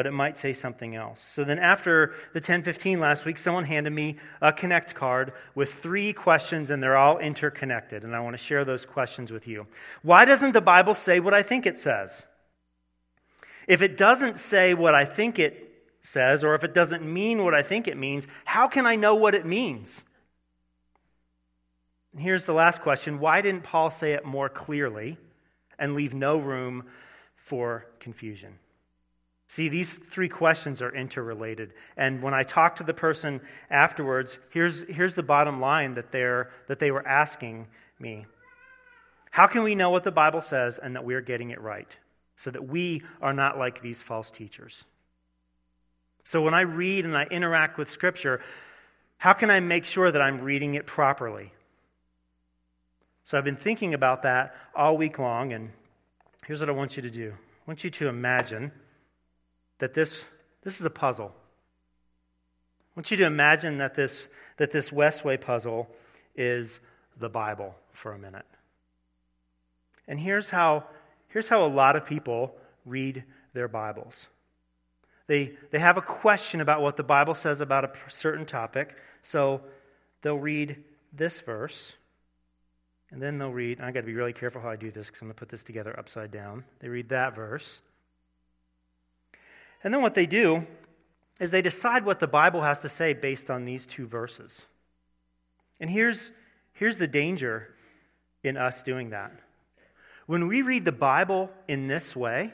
but 0.00 0.06
it 0.06 0.12
might 0.12 0.38
say 0.38 0.54
something 0.54 0.96
else. 0.96 1.20
So 1.20 1.44
then 1.44 1.58
after 1.58 2.14
the 2.32 2.38
1015 2.38 3.00
last 3.00 3.26
week, 3.26 3.36
someone 3.36 3.64
handed 3.64 3.90
me 3.90 4.16
a 4.40 4.50
Connect 4.50 4.94
card 4.94 5.34
with 5.54 5.74
three 5.74 6.14
questions, 6.14 6.70
and 6.70 6.82
they're 6.82 6.96
all 6.96 7.18
interconnected. 7.18 8.02
And 8.02 8.16
I 8.16 8.20
want 8.20 8.32
to 8.32 8.42
share 8.42 8.64
those 8.64 8.86
questions 8.86 9.30
with 9.30 9.46
you. 9.46 9.66
Why 10.00 10.24
doesn't 10.24 10.52
the 10.52 10.62
Bible 10.62 10.94
say 10.94 11.20
what 11.20 11.34
I 11.34 11.42
think 11.42 11.66
it 11.66 11.78
says? 11.78 12.24
If 13.68 13.82
it 13.82 13.98
doesn't 13.98 14.38
say 14.38 14.72
what 14.72 14.94
I 14.94 15.04
think 15.04 15.38
it 15.38 15.70
says, 16.00 16.44
or 16.44 16.54
if 16.54 16.64
it 16.64 16.72
doesn't 16.72 17.02
mean 17.02 17.44
what 17.44 17.54
I 17.54 17.60
think 17.60 17.86
it 17.86 17.98
means, 17.98 18.26
how 18.46 18.68
can 18.68 18.86
I 18.86 18.96
know 18.96 19.14
what 19.14 19.34
it 19.34 19.44
means? 19.44 20.02
And 22.14 22.22
here's 22.22 22.46
the 22.46 22.54
last 22.54 22.80
question 22.80 23.20
Why 23.20 23.42
didn't 23.42 23.64
Paul 23.64 23.90
say 23.90 24.14
it 24.14 24.24
more 24.24 24.48
clearly 24.48 25.18
and 25.78 25.92
leave 25.92 26.14
no 26.14 26.38
room 26.38 26.86
for 27.36 27.84
confusion? 27.98 28.60
See, 29.50 29.68
these 29.68 29.92
three 29.92 30.28
questions 30.28 30.80
are 30.80 30.94
interrelated. 30.94 31.72
And 31.96 32.22
when 32.22 32.32
I 32.32 32.44
talked 32.44 32.78
to 32.78 32.84
the 32.84 32.94
person 32.94 33.40
afterwards, 33.68 34.38
here's, 34.50 34.82
here's 34.82 35.16
the 35.16 35.24
bottom 35.24 35.60
line 35.60 35.94
that, 35.94 36.12
they're, 36.12 36.50
that 36.68 36.78
they 36.78 36.92
were 36.92 37.04
asking 37.04 37.66
me 37.98 38.26
How 39.32 39.48
can 39.48 39.64
we 39.64 39.74
know 39.74 39.90
what 39.90 40.04
the 40.04 40.12
Bible 40.12 40.40
says 40.40 40.78
and 40.78 40.94
that 40.94 41.04
we're 41.04 41.20
getting 41.20 41.50
it 41.50 41.60
right 41.60 41.98
so 42.36 42.52
that 42.52 42.68
we 42.68 43.02
are 43.20 43.32
not 43.32 43.58
like 43.58 43.82
these 43.82 44.02
false 44.02 44.30
teachers? 44.30 44.84
So 46.22 46.42
when 46.42 46.54
I 46.54 46.60
read 46.60 47.04
and 47.04 47.16
I 47.16 47.24
interact 47.24 47.76
with 47.76 47.90
Scripture, 47.90 48.40
how 49.18 49.32
can 49.32 49.50
I 49.50 49.58
make 49.58 49.84
sure 49.84 50.12
that 50.12 50.22
I'm 50.22 50.42
reading 50.42 50.74
it 50.74 50.86
properly? 50.86 51.52
So 53.24 53.36
I've 53.36 53.42
been 53.42 53.56
thinking 53.56 53.94
about 53.94 54.22
that 54.22 54.54
all 54.76 54.96
week 54.96 55.18
long, 55.18 55.52
and 55.52 55.70
here's 56.46 56.60
what 56.60 56.68
I 56.68 56.72
want 56.72 56.96
you 56.96 57.02
to 57.02 57.10
do 57.10 57.32
I 57.32 57.64
want 57.66 57.82
you 57.82 57.90
to 57.90 58.06
imagine 58.06 58.70
that 59.80 59.94
this, 59.94 60.26
this 60.62 60.78
is 60.80 60.86
a 60.86 60.90
puzzle. 60.90 61.34
I 61.34 62.92
want 62.96 63.10
you 63.10 63.16
to 63.18 63.26
imagine 63.26 63.78
that 63.78 63.94
this, 63.94 64.28
that 64.56 64.70
this 64.70 64.90
Westway 64.90 65.40
puzzle 65.40 65.88
is 66.36 66.80
the 67.18 67.28
Bible 67.28 67.74
for 67.92 68.12
a 68.12 68.18
minute. 68.18 68.46
And 70.06 70.18
here's 70.18 70.50
how, 70.50 70.84
here's 71.28 71.48
how 71.48 71.64
a 71.64 71.68
lot 71.68 71.96
of 71.96 72.06
people 72.06 72.54
read 72.84 73.24
their 73.52 73.68
Bibles. 73.68 74.26
They, 75.26 75.52
they 75.70 75.78
have 75.78 75.96
a 75.96 76.02
question 76.02 76.60
about 76.60 76.82
what 76.82 76.96
the 76.96 77.04
Bible 77.04 77.34
says 77.34 77.60
about 77.60 77.84
a 77.84 77.92
certain 78.10 78.46
topic, 78.46 78.96
so 79.22 79.60
they'll 80.22 80.38
read 80.38 80.82
this 81.12 81.40
verse, 81.40 81.94
and 83.10 83.22
then 83.22 83.38
they'll 83.38 83.52
read, 83.52 83.80
I 83.80 83.92
got 83.92 84.00
to 84.00 84.06
be 84.06 84.14
really 84.14 84.32
careful 84.32 84.60
how 84.60 84.70
I 84.70 84.76
do 84.76 84.90
this 84.90 85.06
because 85.06 85.22
I'm 85.22 85.28
going 85.28 85.34
to 85.34 85.38
put 85.38 85.48
this 85.48 85.62
together 85.62 85.96
upside 85.98 86.30
down. 86.30 86.64
They 86.80 86.88
read 86.88 87.10
that 87.10 87.34
verse. 87.34 87.80
And 89.82 89.92
then 89.94 90.02
what 90.02 90.14
they 90.14 90.26
do 90.26 90.66
is 91.38 91.50
they 91.50 91.62
decide 91.62 92.04
what 92.04 92.20
the 92.20 92.26
Bible 92.26 92.62
has 92.62 92.80
to 92.80 92.88
say 92.88 93.14
based 93.14 93.50
on 93.50 93.64
these 93.64 93.86
two 93.86 94.06
verses. 94.06 94.62
And 95.80 95.88
here's, 95.88 96.30
here's 96.74 96.98
the 96.98 97.08
danger 97.08 97.74
in 98.42 98.56
us 98.56 98.82
doing 98.82 99.10
that. 99.10 99.32
When 100.26 100.46
we 100.46 100.62
read 100.62 100.84
the 100.84 100.92
Bible 100.92 101.50
in 101.66 101.86
this 101.86 102.14
way, 102.14 102.52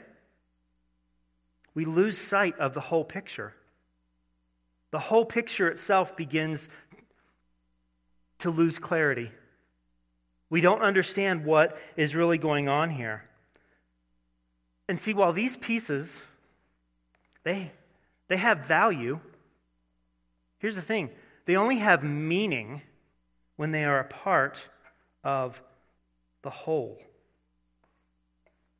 we 1.75 1.85
lose 1.85 2.17
sight 2.17 2.57
of 2.57 2.73
the 2.73 2.79
whole 2.81 3.03
picture. 3.03 3.53
The 4.91 4.99
whole 4.99 5.25
picture 5.25 5.67
itself 5.67 6.15
begins 6.15 6.69
to 8.39 8.49
lose 8.49 8.79
clarity. 8.79 9.31
We 10.49 10.61
don't 10.61 10.81
understand 10.81 11.45
what 11.45 11.77
is 11.97 12.15
really 12.15 12.37
going 12.37 12.69
on 12.69 12.89
here. 12.89 13.25
And 14.87 14.97
see, 14.97 15.13
while 15.13 15.33
these 15.33 15.57
pieces, 15.57 16.23
they, 17.47 17.71
they 18.27 18.35
have 18.35 18.67
value, 18.67 19.21
here's 20.59 20.75
the 20.75 20.81
thing 20.81 21.09
they 21.45 21.55
only 21.55 21.77
have 21.77 22.03
meaning 22.03 22.81
when 23.55 23.71
they 23.71 23.85
are 23.85 23.99
a 23.99 24.03
part 24.03 24.67
of 25.23 25.61
the 26.41 26.49
whole. 26.49 26.99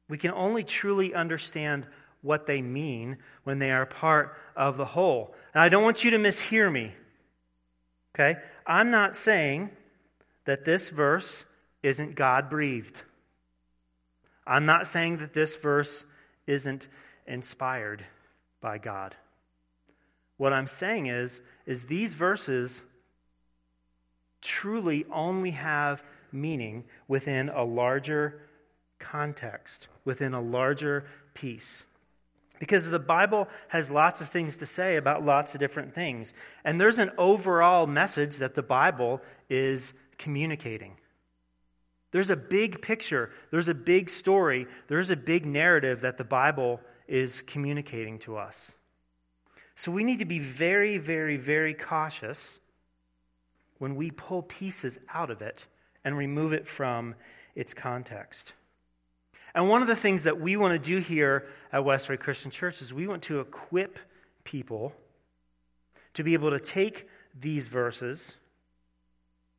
We 0.10 0.18
can 0.18 0.32
only 0.32 0.66
truly 0.66 1.14
understand 1.14 1.88
what 2.22 2.46
they 2.46 2.62
mean 2.62 3.20
when 3.46 3.60
they 3.60 3.72
are 3.72 3.86
part 3.86 4.36
of 4.54 4.76
the 4.76 4.86
whole. 4.86 5.34
And 5.54 5.62
I 5.62 5.70
don't 5.70 5.84
want 5.84 6.04
you 6.04 6.12
to 6.12 6.18
mishear 6.18 6.70
me. 6.70 6.94
Okay? 8.14 8.38
I'm 8.66 8.92
not 8.92 9.16
saying 9.16 9.70
that 10.44 10.66
this 10.66 10.90
verse 10.90 11.46
isn't 11.84 12.16
God 12.16 12.50
breathed. 12.50 13.02
I'm 14.46 14.66
not 14.66 14.88
saying 14.88 15.20
that 15.20 15.34
this 15.34 15.56
verse 15.56 16.04
isn't 16.48 16.88
inspired 17.26 18.06
by 18.62 18.78
God. 18.78 19.16
What 20.38 20.54
I'm 20.54 20.68
saying 20.68 21.08
is 21.08 21.42
is 21.66 21.86
these 21.86 22.14
verses 22.14 22.82
truly 24.42 25.06
only 25.12 25.52
have 25.52 26.04
meaning 26.32 26.86
within 27.08 27.50
a 27.50 27.64
larger 27.64 28.42
context, 29.00 29.88
within 30.06 30.34
a 30.34 30.42
larger 30.42 31.06
piece. 31.34 31.84
Because 32.60 32.90
the 32.90 33.00
Bible 33.00 33.48
has 33.68 33.92
lots 33.92 34.22
of 34.22 34.30
things 34.30 34.58
to 34.58 34.66
say 34.66 34.96
about 34.98 35.24
lots 35.24 35.54
of 35.54 35.60
different 35.60 35.94
things. 35.94 36.34
And 36.64 36.82
there's 36.82 36.98
an 36.98 37.12
overall 37.18 37.86
message 37.86 38.38
that 38.38 38.56
the 38.56 38.64
Bible 38.64 39.22
is 39.50 39.94
communicating. 40.18 40.98
There's 42.12 42.30
a 42.30 42.36
big 42.36 42.82
picture, 42.82 43.32
there's 43.52 43.68
a 43.68 43.76
big 43.76 44.10
story, 44.10 44.66
there's 44.88 45.12
a 45.12 45.16
big 45.16 45.46
narrative 45.46 46.02
that 46.02 46.18
the 46.18 46.24
Bible 46.24 46.80
is 47.08 47.42
communicating 47.42 48.20
to 48.20 48.38
us. 48.38 48.72
So 49.76 49.92
we 49.92 50.04
need 50.04 50.20
to 50.20 50.26
be 50.26 50.40
very, 50.40 50.98
very, 50.98 51.38
very 51.38 51.74
cautious 51.74 52.60
when 53.78 53.96
we 53.96 54.12
pull 54.12 54.42
pieces 54.42 55.00
out 55.14 55.30
of 55.30 55.42
it 55.42 55.66
and 56.04 56.18
remove 56.18 56.54
it 56.54 56.68
from 56.68 57.16
its 57.56 57.74
context. 57.74 58.54
And 59.54 59.70
one 59.70 59.82
of 59.82 59.88
the 59.88 59.96
things 59.96 60.24
that 60.24 60.40
we 60.40 60.58
want 60.58 60.82
to 60.82 60.90
do 60.90 61.00
here 61.00 61.48
at 61.72 61.84
Westway 61.84 62.20
Christian 62.20 62.52
Church 62.52 62.82
is 62.82 62.94
we 62.94 63.08
want 63.08 63.24
to 63.24 63.40
equip 63.40 64.00
people 64.44 64.94
to 66.14 66.24
be 66.24 66.34
able 66.34 66.52
to 66.52 66.60
take 66.60 67.08
these 67.40 67.68
verses, 67.68 68.34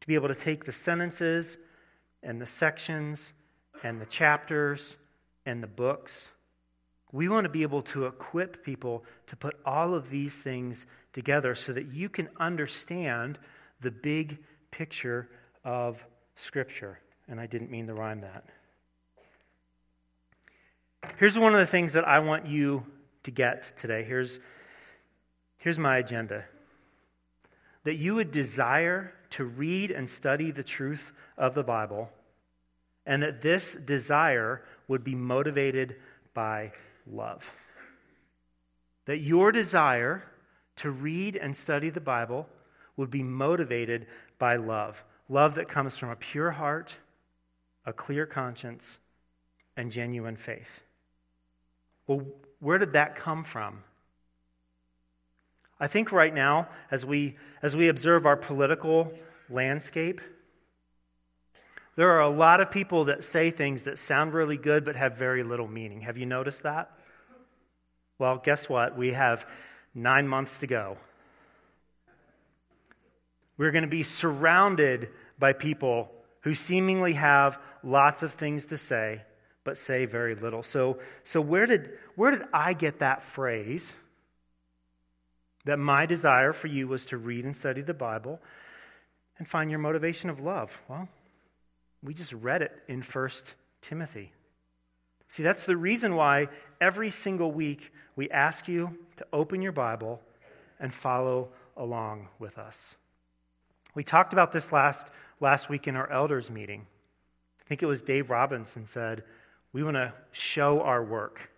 to 0.01 0.07
be 0.07 0.15
able 0.15 0.29
to 0.29 0.35
take 0.35 0.65
the 0.65 0.73
sentences 0.73 1.57
and 2.23 2.41
the 2.41 2.47
sections 2.47 3.33
and 3.83 4.01
the 4.01 4.07
chapters 4.07 4.97
and 5.47 5.63
the 5.63 5.69
books. 5.69 6.31
We 7.11 7.29
want 7.29 7.45
to 7.45 7.49
be 7.49 7.63
able 7.63 7.83
to 7.83 8.07
equip 8.07 8.65
people 8.65 9.05
to 9.29 9.37
put 9.37 9.59
all 9.65 9.95
of 9.95 10.11
these 10.11 10.37
things 10.37 10.87
together 11.13 11.55
so 11.55 11.73
that 11.73 11.87
you 11.87 12.09
can 12.09 12.29
understand 12.39 13.39
the 13.81 13.91
big 13.91 14.39
picture 14.71 15.29
of 15.65 16.05
Scripture. 16.37 17.01
And 17.27 17.41
I 17.41 17.47
didn't 17.47 17.71
mean 17.71 17.87
to 17.87 17.95
rhyme 17.95 18.21
that. 18.21 18.45
Here's 21.17 21.39
one 21.39 21.55
of 21.55 21.61
the 21.61 21.67
things 21.67 21.95
that 21.95 22.07
I 22.07 22.19
want 22.19 22.47
you 22.47 22.85
to 23.23 23.31
get 23.31 23.77
today. 23.77 24.05
Here's, 24.05 24.39
here's 25.59 25.79
my 25.79 25.99
agenda 25.99 26.45
that 27.85 27.95
you 27.95 28.17
would 28.17 28.31
desire 28.31 29.15
to 29.31 29.45
read 29.45 29.91
and 29.91 30.11
study 30.11 30.51
the 30.51 30.63
truth 30.63 31.13
of 31.39 31.55
the 31.55 31.63
Bible, 31.63 32.11
and 33.07 33.23
that 33.23 33.41
this 33.41 33.75
desire 33.75 34.63
would 34.89 35.05
be 35.05 35.15
motivated 35.15 35.97
by 36.35 36.73
love. 37.13 37.51
That 39.07 39.19
your 39.19 39.53
desire 39.53 40.25
to 40.77 40.91
read 40.91 41.37
and 41.37 41.57
study 41.57 41.91
the 41.91 42.01
Bible 42.01 42.49
would 42.97 43.11
be 43.11 43.23
motivated 43.23 44.07
by 44.39 44.57
love. 44.57 45.05
Love 45.29 45.55
that 45.57 45.69
comes 45.69 45.99
from 45.99 46.11
a 46.11 46.17
pure 46.17 46.53
heart, 46.53 46.97
a 47.85 47.93
clear 47.93 48.27
conscience, 48.27 48.99
and 49.77 49.93
genuine 49.93 50.37
faith. 50.37 50.83
Well, 52.07 52.27
where 52.61 52.79
did 52.79 52.95
that 52.95 53.17
come 53.17 53.45
from? 53.45 53.83
I 55.81 55.87
think 55.87 56.11
right 56.11 56.35
now, 56.35 56.69
as 56.91 57.07
we, 57.07 57.37
as 57.63 57.77
we 57.77 57.89
observe 57.89 58.27
our 58.27 58.37
political 58.37 59.13
landscape, 59.49 60.21
there 61.95 62.11
are 62.11 62.21
a 62.21 62.29
lot 62.29 62.61
of 62.61 62.71
people 62.71 63.05
that 63.07 63.23
say 63.23 63.51
things 63.51 63.85
that 63.85 63.99
sound 63.99 64.33
really 64.33 64.57
good 64.57 64.85
but 64.85 64.97
have 64.97 65.17
very 65.17 65.43
little 65.43 65.69
meaning. 65.69 66.01
Have 66.03 66.17
you 66.17 66.27
noticed 66.27 66.63
that? 66.65 66.91
Well, 68.19 68.41
guess 68.43 68.69
what? 68.69 68.97
We 68.97 69.13
have 69.13 69.47
nine 69.95 70.27
months 70.27 70.61
to 70.61 70.67
go. 70.67 70.97
We're 73.57 73.73
going 73.73 73.83
to 73.83 73.89
be 73.89 74.03
surrounded 74.03 75.11
by 75.39 75.53
people 75.53 76.11
who 76.43 76.55
seemingly 76.55 77.15
have 77.15 77.59
lots 77.83 78.23
of 78.23 78.33
things 78.35 78.67
to 78.67 78.77
say 78.77 79.23
but 79.69 79.77
say 79.77 80.07
very 80.07 80.35
little. 80.35 80.63
So, 80.63 80.99
so 81.25 81.43
where, 81.43 81.67
did, 81.67 81.91
where 82.15 82.31
did 82.31 82.45
I 82.55 82.73
get 82.73 83.01
that 83.01 83.23
phrase 83.23 83.95
that 85.67 85.79
my 85.79 86.07
desire 86.07 86.55
for 86.55 86.69
you 86.69 86.89
was 86.89 87.05
to 87.07 87.19
read 87.19 87.45
and 87.45 87.55
study 87.55 87.83
the 87.83 87.93
Bible 87.93 88.41
and 89.37 89.47
find 89.47 89.69
your 89.69 89.79
motivation 89.79 90.31
of 90.31 90.41
love? 90.41 90.81
Well, 90.89 91.07
we 92.03 92.15
just 92.15 92.33
read 92.33 92.63
it 92.63 92.73
in 92.89 93.03
1 93.03 93.29
Timothy. 93.83 94.33
See, 95.29 95.43
that's 95.43 95.67
the 95.67 95.77
reason 95.77 96.17
why 96.17 96.49
every 96.81 97.11
single 97.11 97.53
week 97.53 97.93
we 98.17 98.31
ask 98.31 98.67
you 98.67 98.99
to 99.19 99.27
open 99.33 99.63
your 99.63 99.73
Bible 99.73 100.23
and 100.81 100.93
follow 100.93 101.51
along 101.77 102.29
with 102.39 102.59
us. 102.59 102.97
We 103.95 104.05
talked 104.05 104.33
about 104.33 104.53
this 104.53 104.73
last, 104.73 105.07
last 105.41 105.69
week 105.69 105.87
in 105.87 105.97
our 105.97 106.11
elders 106.11 106.51
meeting. 106.51 106.87
I 107.61 107.69
think 107.69 107.83
it 107.83 107.87
was 107.87 108.03
Dave 108.03 108.31
Robinson 108.31 108.87
said, 108.87 109.23
We 109.73 109.83
want 109.83 109.97
to 109.97 110.15
show 110.33 110.81
our 110.81 111.05
work. 111.05 111.51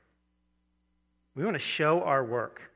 We 1.34 1.44
want 1.44 1.54
to 1.54 1.60
show 1.60 2.02
our 2.02 2.24
work. 2.24 2.72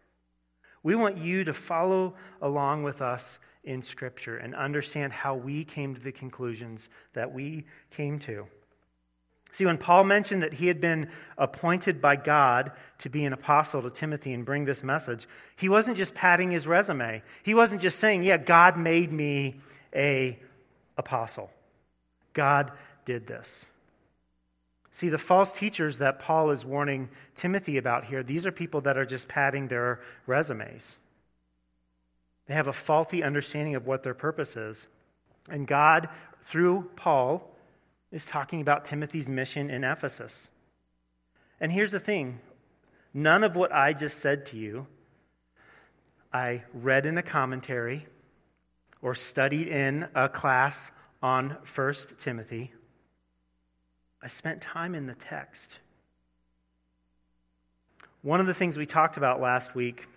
We 0.82 0.94
want 0.94 1.18
you 1.18 1.44
to 1.44 1.54
follow 1.54 2.14
along 2.40 2.84
with 2.84 3.02
us 3.02 3.38
in 3.64 3.82
Scripture 3.82 4.36
and 4.36 4.54
understand 4.54 5.12
how 5.12 5.34
we 5.34 5.64
came 5.64 5.94
to 5.94 6.00
the 6.00 6.12
conclusions 6.12 6.88
that 7.14 7.32
we 7.32 7.64
came 7.90 8.18
to. 8.20 8.46
See, 9.54 9.66
when 9.66 9.78
Paul 9.78 10.02
mentioned 10.02 10.42
that 10.42 10.54
he 10.54 10.66
had 10.66 10.80
been 10.80 11.10
appointed 11.38 12.00
by 12.00 12.16
God 12.16 12.72
to 12.98 13.08
be 13.08 13.24
an 13.24 13.32
apostle 13.32 13.82
to 13.82 13.90
Timothy 13.90 14.32
and 14.32 14.44
bring 14.44 14.64
this 14.64 14.82
message, 14.82 15.28
he 15.54 15.68
wasn't 15.68 15.96
just 15.96 16.12
padding 16.12 16.50
his 16.50 16.66
resume. 16.66 17.22
He 17.44 17.54
wasn't 17.54 17.80
just 17.80 18.00
saying, 18.00 18.24
"Yeah, 18.24 18.36
God 18.36 18.76
made 18.76 19.12
me 19.12 19.60
a 19.94 20.40
apostle." 20.98 21.52
God 22.32 22.72
did 23.04 23.28
this. 23.28 23.64
See, 24.90 25.08
the 25.08 25.18
false 25.18 25.52
teachers 25.52 25.98
that 25.98 26.18
Paul 26.18 26.50
is 26.50 26.64
warning 26.64 27.08
Timothy 27.36 27.78
about 27.78 28.06
here, 28.06 28.24
these 28.24 28.46
are 28.46 28.52
people 28.52 28.80
that 28.80 28.98
are 28.98 29.06
just 29.06 29.28
padding 29.28 29.68
their 29.68 30.00
resumes. 30.26 30.96
They 32.46 32.54
have 32.54 32.66
a 32.66 32.72
faulty 32.72 33.22
understanding 33.22 33.76
of 33.76 33.86
what 33.86 34.02
their 34.02 34.14
purpose 34.14 34.56
is. 34.56 34.88
And 35.48 35.68
God, 35.68 36.08
through 36.42 36.90
Paul, 36.96 37.53
is 38.14 38.24
talking 38.24 38.62
about 38.62 38.86
Timothy's 38.86 39.28
mission 39.28 39.68
in 39.68 39.84
Ephesus. 39.84 40.48
And 41.60 41.70
here's 41.70 41.92
the 41.92 42.00
thing 42.00 42.40
none 43.12 43.44
of 43.44 43.56
what 43.56 43.72
I 43.72 43.92
just 43.92 44.18
said 44.20 44.46
to 44.46 44.56
you, 44.56 44.86
I 46.32 46.62
read 46.72 47.04
in 47.04 47.18
a 47.18 47.22
commentary 47.22 48.06
or 49.02 49.14
studied 49.14 49.68
in 49.68 50.08
a 50.14 50.30
class 50.30 50.90
on 51.22 51.58
1 51.74 51.94
Timothy 52.18 52.72
I 54.24 54.26
spent 54.26 54.62
time 54.62 54.94
in 54.94 55.06
the 55.06 55.14
text. 55.14 55.78
One 58.22 58.40
of 58.40 58.46
the 58.46 58.54
things 58.54 58.78
we 58.78 58.86
talked 58.86 59.18
about 59.18 59.38
last 59.38 59.74
week 59.74 60.08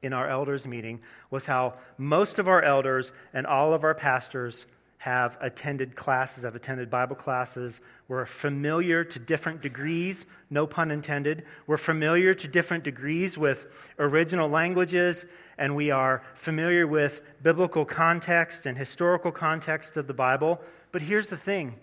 in 0.00 0.12
our 0.12 0.28
elders 0.28 0.64
meeting 0.64 1.00
was 1.28 1.44
how 1.44 1.74
most 1.98 2.38
of 2.38 2.46
our 2.46 2.62
elders 2.62 3.10
and 3.32 3.44
all 3.44 3.74
of 3.74 3.82
our 3.82 3.96
pastors 3.96 4.64
have 4.98 5.36
attended 5.40 5.94
classes, 5.94 6.44
have 6.44 6.54
attended 6.54 6.90
Bible 6.90 7.16
classes. 7.16 7.80
We're 8.08 8.26
familiar 8.26 9.04
to 9.04 9.18
different 9.18 9.62
degrees, 9.62 10.26
no 10.50 10.66
pun 10.66 10.90
intended. 10.90 11.44
We're 11.66 11.76
familiar 11.76 12.34
to 12.34 12.48
different 12.48 12.84
degrees 12.84 13.36
with 13.36 13.66
original 13.98 14.48
languages, 14.48 15.24
and 15.58 15.76
we 15.76 15.90
are 15.90 16.22
familiar 16.34 16.86
with 16.86 17.22
biblical 17.42 17.84
context 17.84 18.66
and 18.66 18.76
historical 18.76 19.32
context 19.32 19.96
of 19.96 20.06
the 20.06 20.14
Bible. 20.14 20.60
But 20.92 21.02
here's 21.02 21.28
the 21.28 21.36
thing 21.36 21.76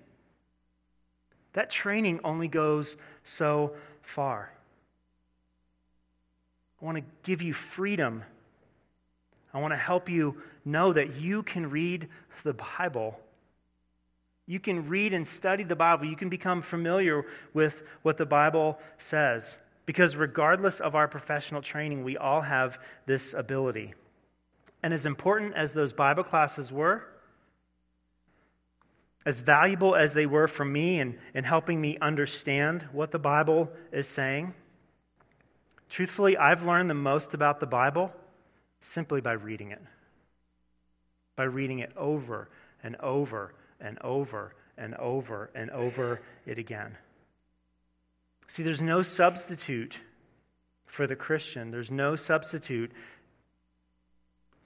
that 1.53 1.69
training 1.69 2.19
only 2.23 2.47
goes 2.47 2.97
so 3.23 3.75
far. 4.01 4.51
I 6.81 6.85
want 6.85 6.97
to 6.97 7.03
give 7.23 7.41
you 7.41 7.53
freedom. 7.53 8.23
I 9.53 9.59
want 9.59 9.73
to 9.73 9.77
help 9.77 10.09
you 10.09 10.41
know 10.65 10.93
that 10.93 11.15
you 11.15 11.43
can 11.43 11.69
read 11.69 12.07
the 12.43 12.53
Bible. 12.53 13.19
You 14.47 14.59
can 14.59 14.89
read 14.89 15.13
and 15.13 15.27
study 15.27 15.63
the 15.63 15.75
Bible. 15.75 16.05
You 16.05 16.15
can 16.15 16.29
become 16.29 16.61
familiar 16.61 17.25
with 17.53 17.83
what 18.01 18.17
the 18.17 18.25
Bible 18.25 18.79
says. 18.97 19.55
Because 19.85 20.15
regardless 20.15 20.79
of 20.79 20.95
our 20.95 21.07
professional 21.07 21.61
training, 21.61 22.03
we 22.03 22.17
all 22.17 22.41
have 22.41 22.79
this 23.05 23.33
ability. 23.33 23.93
And 24.81 24.93
as 24.93 25.05
important 25.05 25.55
as 25.55 25.73
those 25.73 25.93
Bible 25.93 26.23
classes 26.23 26.71
were, 26.71 27.05
as 29.25 29.39
valuable 29.39 29.95
as 29.95 30.13
they 30.13 30.25
were 30.25 30.47
for 30.47 30.65
me 30.65 30.99
in, 30.99 31.17
in 31.33 31.43
helping 31.43 31.79
me 31.79 31.97
understand 32.01 32.81
what 32.91 33.11
the 33.11 33.19
Bible 33.19 33.71
is 33.91 34.07
saying, 34.07 34.53
truthfully, 35.89 36.35
I've 36.35 36.65
learned 36.65 36.89
the 36.89 36.95
most 36.95 37.33
about 37.33 37.59
the 37.59 37.67
Bible 37.67 38.11
simply 38.83 39.21
by 39.21 39.31
reading 39.31 39.71
it. 39.71 39.81
By 41.35 41.45
reading 41.45 41.79
it 41.79 41.91
over 41.95 42.49
and 42.83 42.95
over 42.97 43.53
and 43.79 43.97
over 44.01 44.53
and 44.77 44.93
over 44.95 45.49
and 45.55 45.71
over 45.71 46.21
it 46.45 46.59
again. 46.59 46.97
See, 48.47 48.61
there's 48.61 48.81
no 48.81 49.01
substitute 49.01 49.97
for 50.85 51.07
the 51.07 51.15
Christian, 51.15 51.71
there's 51.71 51.89
no 51.89 52.15
substitute 52.15 52.91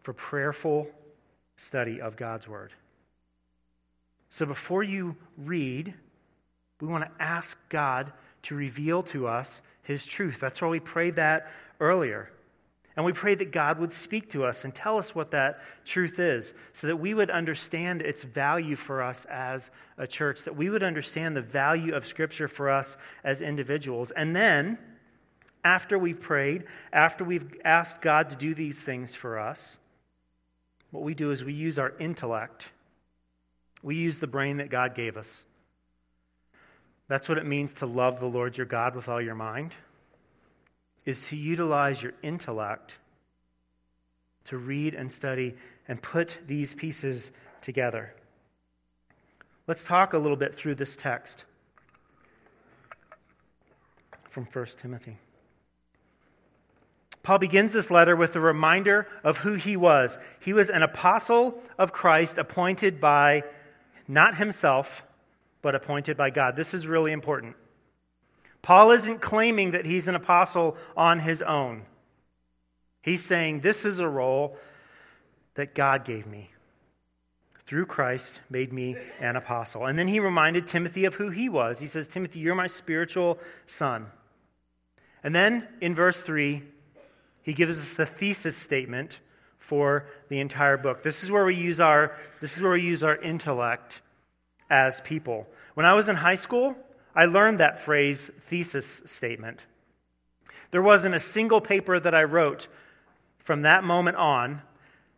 for 0.02 0.14
prayerful 0.14 0.88
study 1.56 2.02
of 2.02 2.18
God's 2.18 2.48
Word. 2.48 2.74
So 4.30 4.46
before 4.46 4.84
you 4.84 5.16
read, 5.38 5.94
we 6.82 6.88
want 6.88 7.06
to 7.06 7.24
ask 7.24 7.58
God 7.70 8.12
to 8.44 8.56
reveal 8.56 9.04
to 9.04 9.28
us 9.28 9.62
his 9.84 10.06
truth. 10.06 10.40
That's 10.40 10.62
why 10.62 10.68
we 10.68 10.80
prayed 10.80 11.16
that 11.16 11.50
earlier. 11.80 12.30
And 12.98 13.06
we 13.06 13.14
pray 13.14 13.36
that 13.36 13.54
God 13.54 13.80
would 13.80 13.94
speak 13.94 14.32
to 14.32 14.44
us 14.44 14.66
and 14.66 14.76
tell 14.76 14.98
us 14.98 15.16
what 15.16 15.32
that 15.32 15.62
truth 15.86 16.20
is 16.20 16.54
so 16.74 16.88
that 16.88 16.98
we 16.98 17.14
would 17.14 17.30
understand 17.30 18.02
its 18.02 18.24
value 18.24 18.76
for 18.76 19.02
us 19.02 19.24
as 19.26 19.72
a 19.98 20.08
church, 20.08 20.44
that 20.44 20.58
we 20.58 20.70
would 20.70 20.84
understand 20.84 21.38
the 21.38 21.42
value 21.42 21.96
of 21.96 22.06
Scripture 22.06 22.50
for 22.50 22.70
us 22.70 22.98
as 23.24 23.42
individuals. 23.42 24.12
And 24.12 24.36
then, 24.36 24.78
after 25.64 25.98
we've 25.98 26.20
prayed, 26.20 26.66
after 26.92 27.24
we've 27.24 27.54
asked 27.64 28.02
God 28.02 28.32
to 28.32 28.36
do 28.36 28.54
these 28.54 28.82
things 28.82 29.16
for 29.16 29.40
us, 29.40 29.78
what 30.92 31.04
we 31.04 31.14
do 31.14 31.32
is 31.32 31.46
we 31.46 31.54
use 31.54 31.80
our 31.80 31.94
intellect 32.00 32.72
we 33.84 33.96
use 33.96 34.20
the 34.20 34.28
brain 34.28 34.58
that 34.58 34.70
God 34.70 34.96
gave 34.96 35.18
us. 35.18 35.46
That's 37.08 37.30
what 37.30 37.38
it 37.38 37.46
means 37.46 37.74
to 37.76 37.86
love 37.86 38.20
the 38.20 38.26
Lord 38.26 38.58
your 38.58 38.66
God 38.66 38.96
with 38.96 39.08
all 39.08 39.22
your 39.22 39.36
mind, 39.36 39.72
is 41.08 41.26
to 41.28 41.38
utilize 41.38 42.04
your 42.04 42.12
intellect 42.22 42.98
to 44.44 44.58
read 44.58 44.94
and 44.94 45.10
study 45.10 45.56
and 45.88 46.02
put 46.02 46.38
these 46.46 46.74
pieces 46.74 47.32
together. 47.62 48.14
Let's 49.68 49.86
talk 49.86 50.12
a 50.12 50.18
little 50.18 50.36
bit 50.36 50.54
through 50.54 50.76
this 50.76 50.98
text 50.98 51.46
from 54.28 54.46
1 54.52 54.66
Timothy. 54.82 55.18
Paul 57.24 57.40
begins 57.40 57.72
this 57.72 57.90
letter 57.90 58.16
with 58.16 58.36
a 58.36 58.42
reminder 58.42 59.08
of 59.24 59.38
who 59.38 59.54
he 59.54 59.78
was. 59.78 60.18
He 60.42 60.52
was 60.52 60.70
an 60.70 60.84
apostle 60.84 61.62
of 61.78 61.94
Christ 61.94 62.38
appointed 62.38 63.00
by 63.00 63.44
not 64.10 64.36
himself, 64.36 65.04
but 65.62 65.74
appointed 65.74 66.18
by 66.18 66.32
God. 66.32 66.58
This 66.58 66.74
is 66.74 66.86
really 66.86 67.14
important. 67.14 67.56
Paul 68.62 68.92
isn't 68.92 69.22
claiming 69.22 69.72
that 69.72 69.86
he's 69.86 70.08
an 70.08 70.16
apostle 70.16 70.78
on 70.96 71.20
his 71.20 71.42
own. 71.42 71.84
He's 73.02 73.24
saying, 73.24 73.62
This 73.62 73.86
is 73.86 74.00
a 74.00 74.08
role 74.08 74.58
that 75.54 75.74
God 75.74 76.06
gave 76.06 76.28
me. 76.28 76.52
Through 77.66 77.86
Christ, 77.86 78.42
made 78.50 78.72
me 78.72 78.96
an 79.20 79.36
apostle. 79.36 79.86
And 79.86 80.00
then 80.00 80.08
he 80.08 80.20
reminded 80.20 80.68
Timothy 80.68 81.06
of 81.06 81.16
who 81.16 81.30
he 81.30 81.50
was. 81.50 81.80
He 81.80 81.88
says, 81.88 82.08
Timothy, 82.08 82.40
you're 82.40 82.56
my 82.56 82.68
spiritual 82.68 83.40
son. 83.66 84.08
And 85.24 85.36
then 85.36 85.68
in 85.82 85.94
verse 85.94 86.22
3, 86.22 86.64
he 87.42 87.54
gives 87.54 87.80
us 87.80 87.94
the 87.96 88.06
thesis 88.06 88.56
statement 88.56 89.20
for 89.58 90.06
the 90.30 90.40
entire 90.40 90.78
book. 90.78 91.04
This 91.04 91.24
is 91.24 91.32
where 91.32 91.44
we 91.44 91.56
use 91.56 91.82
our, 91.82 92.16
this 92.40 92.56
is 92.56 92.64
where 92.64 92.72
we 92.72 92.82
use 92.82 93.04
our 93.04 93.18
intellect 93.18 94.02
as 94.70 95.02
people. 95.02 95.48
When 95.74 95.86
I 95.86 95.94
was 95.94 96.08
in 96.08 96.16
high 96.16 96.36
school, 96.36 96.76
I 97.18 97.26
learned 97.26 97.60
that 97.60 97.82
phrase, 97.82 98.30
thesis 98.42 99.02
statement. 99.08 99.62
There 100.70 100.84
wasn't 100.84 101.16
a 101.16 101.20
single 101.20 101.60
paper 101.60 102.00
that 102.00 102.14
I 102.14 102.24
wrote 102.24 102.68
from 103.40 103.64
that 103.64 103.84
moment 103.84 104.18
on 104.18 104.62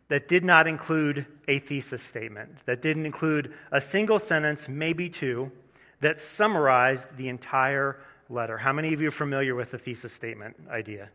that 0.08 0.26
did 0.26 0.42
not 0.42 0.66
include 0.66 1.26
a 1.46 1.58
thesis 1.58 2.02
statement, 2.02 2.64
that 2.64 2.80
didn't 2.80 3.04
include 3.04 3.52
a 3.70 3.82
single 3.82 4.18
sentence, 4.18 4.66
maybe 4.66 5.10
two, 5.10 5.52
that 6.00 6.18
summarized 6.18 7.18
the 7.18 7.28
entire 7.28 8.00
letter. 8.30 8.56
How 8.56 8.72
many 8.72 8.94
of 8.94 9.02
you 9.02 9.08
are 9.08 9.12
familiar 9.12 9.54
with 9.54 9.70
the 9.70 9.78
thesis 9.78 10.14
statement 10.14 10.56
idea? 10.70 11.10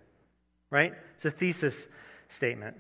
Right? 0.70 0.94
It's 1.16 1.26
a 1.26 1.32
thesis 1.32 1.88
statement. 2.28 2.78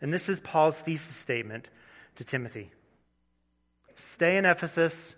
And 0.00 0.12
this 0.12 0.28
is 0.28 0.40
Paul's 0.40 0.80
thesis 0.80 1.14
statement 1.14 1.68
to 2.16 2.24
Timothy 2.24 2.72
stay 3.94 4.36
in 4.36 4.44
Ephesus 4.44 5.14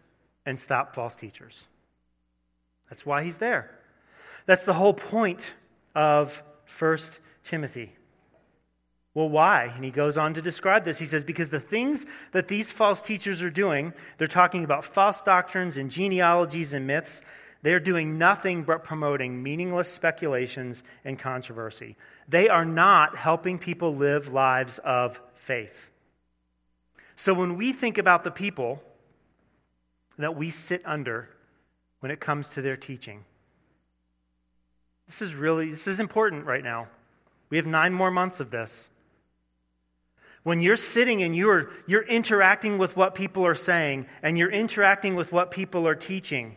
and 0.46 0.58
stop 0.58 0.94
false 0.94 1.16
teachers. 1.16 1.64
That's 2.88 3.06
why 3.06 3.24
he's 3.24 3.38
there. 3.38 3.70
That's 4.46 4.64
the 4.64 4.72
whole 4.72 4.94
point 4.94 5.54
of 5.94 6.42
1 6.78 6.98
Timothy. 7.44 7.92
Well, 9.12 9.28
why? 9.28 9.72
And 9.74 9.84
he 9.84 9.90
goes 9.90 10.16
on 10.16 10.34
to 10.34 10.42
describe 10.42 10.84
this. 10.84 10.98
He 10.98 11.06
says, 11.06 11.24
Because 11.24 11.50
the 11.50 11.60
things 11.60 12.06
that 12.32 12.48
these 12.48 12.70
false 12.70 13.02
teachers 13.02 13.42
are 13.42 13.50
doing, 13.50 13.92
they're 14.18 14.28
talking 14.28 14.64
about 14.64 14.84
false 14.84 15.20
doctrines 15.20 15.76
and 15.76 15.90
genealogies 15.90 16.72
and 16.72 16.86
myths. 16.86 17.22
They're 17.62 17.80
doing 17.80 18.18
nothing 18.18 18.62
but 18.62 18.84
promoting 18.84 19.42
meaningless 19.42 19.88
speculations 19.88 20.82
and 21.04 21.18
controversy. 21.18 21.96
They 22.28 22.48
are 22.48 22.64
not 22.64 23.16
helping 23.16 23.58
people 23.58 23.94
live 23.94 24.32
lives 24.32 24.78
of 24.78 25.20
faith. 25.34 25.90
So 27.16 27.34
when 27.34 27.56
we 27.56 27.72
think 27.72 27.98
about 27.98 28.24
the 28.24 28.30
people 28.30 28.82
that 30.22 30.36
we 30.36 30.50
sit 30.50 30.82
under 30.84 31.28
when 32.00 32.10
it 32.10 32.20
comes 32.20 32.48
to 32.50 32.62
their 32.62 32.76
teaching, 32.76 33.24
this 35.06 35.20
is 35.20 35.34
really 35.34 35.70
this 35.70 35.86
is 35.86 36.00
important 36.00 36.46
right 36.46 36.64
now. 36.64 36.88
We 37.48 37.56
have 37.56 37.66
9 37.66 37.92
more 37.92 38.10
months 38.10 38.40
of 38.40 38.50
this. 38.50 38.90
When 40.42 40.60
you're 40.60 40.76
sitting 40.76 41.22
and 41.22 41.36
you're, 41.36 41.70
you're 41.86 42.06
interacting 42.06 42.78
with 42.78 42.96
what 42.96 43.14
people 43.14 43.44
are 43.44 43.54
saying 43.54 44.06
and 44.22 44.38
you're 44.38 44.50
interacting 44.50 45.14
with 45.16 45.32
what 45.32 45.50
people 45.50 45.86
are 45.86 45.94
teaching, 45.94 46.56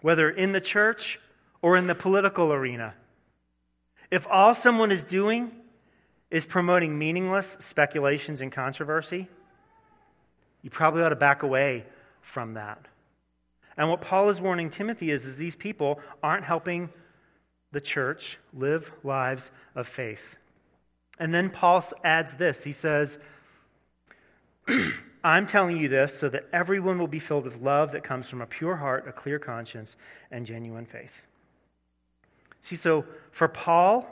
whether 0.00 0.30
in 0.30 0.52
the 0.52 0.60
church 0.60 1.18
or 1.62 1.76
in 1.76 1.86
the 1.88 1.94
political 1.94 2.52
arena, 2.52 2.94
if 4.10 4.26
all 4.30 4.54
someone 4.54 4.92
is 4.92 5.02
doing 5.02 5.50
is 6.30 6.46
promoting 6.46 6.96
meaningless 6.98 7.56
speculations 7.58 8.40
and 8.40 8.52
controversy, 8.52 9.28
you 10.64 10.70
probably 10.70 11.02
ought 11.02 11.10
to 11.10 11.16
back 11.16 11.42
away 11.44 11.84
from 12.22 12.54
that. 12.54 12.88
And 13.76 13.90
what 13.90 14.00
Paul 14.00 14.30
is 14.30 14.40
warning 14.40 14.70
Timothy 14.70 15.10
is, 15.10 15.26
is 15.26 15.36
these 15.36 15.54
people 15.54 16.00
aren't 16.22 16.44
helping 16.44 16.88
the 17.70 17.82
church 17.82 18.38
live 18.54 18.90
lives 19.04 19.50
of 19.74 19.86
faith. 19.86 20.36
And 21.18 21.34
then 21.34 21.50
Paul 21.50 21.84
adds 22.02 22.34
this 22.34 22.64
he 22.64 22.72
says, 22.72 23.18
I'm 25.24 25.46
telling 25.46 25.76
you 25.76 25.88
this 25.88 26.18
so 26.18 26.30
that 26.30 26.46
everyone 26.52 26.98
will 26.98 27.08
be 27.08 27.18
filled 27.18 27.44
with 27.44 27.60
love 27.60 27.92
that 27.92 28.02
comes 28.02 28.28
from 28.28 28.40
a 28.40 28.46
pure 28.46 28.76
heart, 28.76 29.06
a 29.06 29.12
clear 29.12 29.38
conscience, 29.38 29.96
and 30.30 30.46
genuine 30.46 30.86
faith. 30.86 31.26
See, 32.62 32.76
so 32.76 33.04
for 33.32 33.48
Paul 33.48 34.06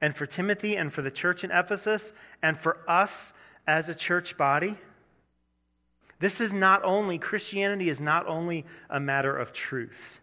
and 0.00 0.16
for 0.16 0.26
Timothy 0.26 0.76
and 0.76 0.92
for 0.92 1.02
the 1.02 1.10
church 1.12 1.44
in 1.44 1.52
Ephesus 1.52 2.12
and 2.42 2.58
for 2.58 2.78
us 2.88 3.32
as 3.66 3.88
a 3.88 3.94
church 3.94 4.36
body, 4.36 4.76
this 6.20 6.40
is 6.40 6.52
not 6.52 6.84
only, 6.84 7.18
Christianity 7.18 7.88
is 7.88 8.00
not 8.00 8.28
only 8.28 8.66
a 8.88 9.00
matter 9.00 9.36
of 9.36 9.52
truth. 9.52 10.20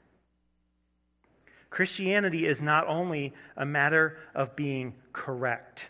Christianity 1.72 2.46
is 2.46 2.62
not 2.62 2.88
only 2.88 3.34
a 3.58 3.66
matter 3.66 4.18
of 4.34 4.56
being 4.56 4.96
correct. 5.12 5.90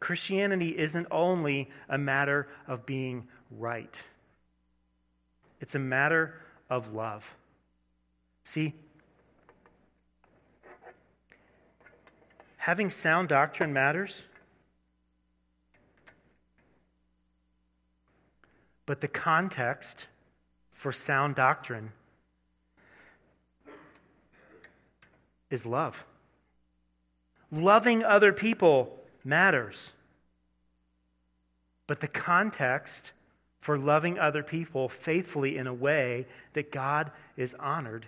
Christianity 0.00 0.78
isn't 0.78 1.08
only 1.10 1.70
a 1.88 1.98
matter 1.98 2.48
of 2.68 2.86
being 2.86 3.26
right, 3.50 4.00
it's 5.60 5.74
a 5.74 5.80
matter 5.80 6.34
of 6.70 6.94
love. 6.94 7.34
See, 8.44 8.74
having 12.56 12.90
sound 12.90 13.28
doctrine 13.28 13.72
matters, 13.72 14.22
but 18.88 19.02
the 19.02 19.06
context 19.06 20.06
for 20.72 20.92
sound 20.92 21.34
doctrine 21.34 21.92
is 25.50 25.66
love. 25.66 26.06
Loving 27.52 28.02
other 28.02 28.32
people 28.32 28.98
matters. 29.22 29.92
But 31.86 32.00
the 32.00 32.08
context 32.08 33.12
for 33.60 33.76
loving 33.76 34.18
other 34.18 34.42
people 34.42 34.88
faithfully 34.88 35.58
in 35.58 35.66
a 35.66 35.74
way 35.74 36.26
that 36.54 36.72
God 36.72 37.10
is 37.36 37.52
honored 37.52 38.06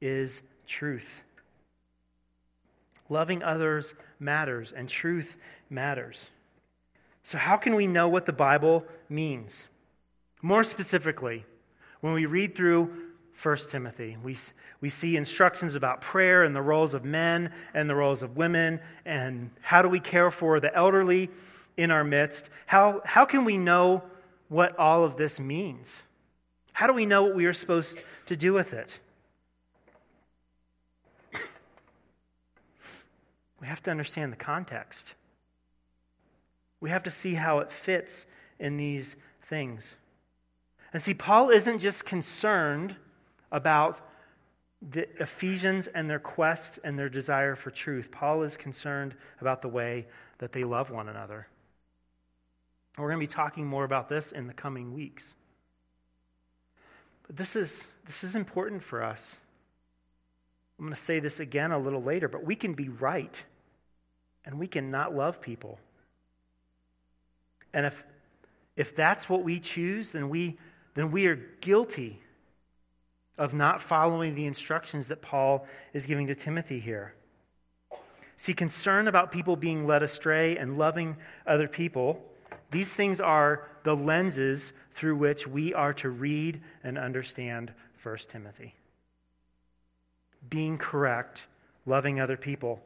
is 0.00 0.40
truth. 0.66 1.22
Loving 3.10 3.42
others 3.42 3.92
matters, 4.18 4.72
and 4.72 4.88
truth 4.88 5.36
matters. 5.68 6.24
So, 7.22 7.36
how 7.36 7.58
can 7.58 7.74
we 7.74 7.86
know 7.86 8.08
what 8.08 8.24
the 8.24 8.32
Bible 8.32 8.86
means? 9.10 9.66
More 10.42 10.64
specifically, 10.64 11.46
when 12.00 12.12
we 12.12 12.26
read 12.26 12.54
through 12.54 12.92
1 13.40 13.56
Timothy. 13.70 14.16
We, 14.22 14.36
we 14.80 14.90
see 14.90 15.16
instructions 15.16 15.74
about 15.74 16.00
prayer 16.00 16.44
and 16.44 16.54
the 16.54 16.62
roles 16.62 16.94
of 16.94 17.04
men 17.04 17.52
and 17.74 17.88
the 17.88 17.94
roles 17.94 18.22
of 18.22 18.36
women, 18.36 18.80
and 19.04 19.50
how 19.60 19.82
do 19.82 19.88
we 19.88 20.00
care 20.00 20.30
for 20.30 20.60
the 20.60 20.74
elderly 20.74 21.30
in 21.76 21.90
our 21.90 22.04
midst. 22.04 22.50
How, 22.66 23.00
how 23.04 23.24
can 23.24 23.44
we 23.44 23.56
know 23.56 24.02
what 24.48 24.78
all 24.78 25.04
of 25.04 25.16
this 25.16 25.40
means? 25.40 26.02
How 26.72 26.86
do 26.86 26.92
we 26.92 27.06
know 27.06 27.24
what 27.24 27.34
we 27.34 27.46
are 27.46 27.52
supposed 27.52 28.02
to 28.26 28.36
do 28.36 28.52
with 28.52 28.72
it? 28.74 28.98
We 33.60 33.68
have 33.68 33.82
to 33.84 33.90
understand 33.90 34.32
the 34.32 34.36
context. 34.36 35.14
We 36.80 36.90
have 36.90 37.04
to 37.04 37.10
see 37.10 37.34
how 37.34 37.60
it 37.60 37.70
fits 37.70 38.26
in 38.58 38.76
these 38.76 39.14
things. 39.42 39.94
And 40.92 41.00
see, 41.00 41.14
Paul 41.14 41.50
isn't 41.50 41.78
just 41.78 42.04
concerned 42.04 42.96
about 43.50 44.00
the 44.82 45.08
Ephesians 45.20 45.86
and 45.86 46.10
their 46.10 46.18
quest 46.18 46.78
and 46.82 46.98
their 46.98 47.08
desire 47.08 47.54
for 47.54 47.70
truth. 47.70 48.10
Paul 48.10 48.42
is 48.42 48.56
concerned 48.56 49.14
about 49.40 49.62
the 49.62 49.68
way 49.68 50.06
that 50.38 50.52
they 50.52 50.64
love 50.64 50.90
one 50.90 51.08
another. 51.08 51.46
We're 52.98 53.08
going 53.08 53.20
to 53.20 53.26
be 53.26 53.32
talking 53.32 53.66
more 53.66 53.84
about 53.84 54.08
this 54.08 54.32
in 54.32 54.48
the 54.48 54.52
coming 54.52 54.92
weeks. 54.92 55.34
But 57.26 57.36
this 57.36 57.56
is, 57.56 57.86
this 58.06 58.24
is 58.24 58.36
important 58.36 58.82
for 58.82 59.02
us. 59.02 59.36
I'm 60.78 60.86
going 60.86 60.94
to 60.94 61.00
say 61.00 61.20
this 61.20 61.40
again 61.40 61.70
a 61.70 61.78
little 61.78 62.02
later, 62.02 62.28
but 62.28 62.44
we 62.44 62.56
can 62.56 62.74
be 62.74 62.88
right 62.88 63.42
and 64.44 64.58
we 64.58 64.66
can 64.66 64.90
not 64.90 65.14
love 65.14 65.40
people. 65.40 65.78
And 67.72 67.86
if, 67.86 68.04
if 68.76 68.96
that's 68.96 69.28
what 69.28 69.44
we 69.44 69.60
choose, 69.60 70.10
then 70.10 70.28
we, 70.28 70.58
then 70.94 71.10
we 71.10 71.26
are 71.26 71.36
guilty 71.60 72.20
of 73.38 73.54
not 73.54 73.80
following 73.80 74.34
the 74.34 74.46
instructions 74.46 75.08
that 75.08 75.22
Paul 75.22 75.66
is 75.92 76.06
giving 76.06 76.26
to 76.26 76.34
Timothy 76.34 76.80
here. 76.80 77.14
See, 78.36 78.54
concern 78.54 79.08
about 79.08 79.32
people 79.32 79.56
being 79.56 79.86
led 79.86 80.02
astray 80.02 80.56
and 80.56 80.76
loving 80.76 81.16
other 81.46 81.68
people, 81.68 82.22
these 82.70 82.92
things 82.92 83.20
are 83.20 83.68
the 83.84 83.96
lenses 83.96 84.72
through 84.92 85.16
which 85.16 85.46
we 85.46 85.72
are 85.74 85.92
to 85.94 86.08
read 86.08 86.60
and 86.82 86.98
understand 86.98 87.72
1 88.02 88.16
Timothy. 88.28 88.74
Being 90.48 90.78
correct, 90.78 91.46
loving 91.86 92.20
other 92.20 92.36
people. 92.36 92.82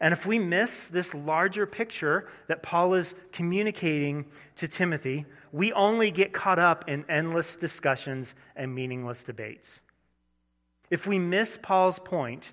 And 0.00 0.12
if 0.12 0.26
we 0.26 0.38
miss 0.38 0.86
this 0.86 1.12
larger 1.12 1.66
picture 1.66 2.28
that 2.46 2.62
Paul 2.62 2.94
is 2.94 3.14
communicating 3.32 4.26
to 4.56 4.68
Timothy, 4.68 5.26
we 5.50 5.72
only 5.72 6.10
get 6.10 6.32
caught 6.32 6.58
up 6.58 6.88
in 6.88 7.04
endless 7.08 7.56
discussions 7.56 8.34
and 8.54 8.74
meaningless 8.74 9.24
debates. 9.24 9.80
If 10.90 11.06
we 11.06 11.18
miss 11.18 11.58
Paul's 11.60 11.98
point, 11.98 12.52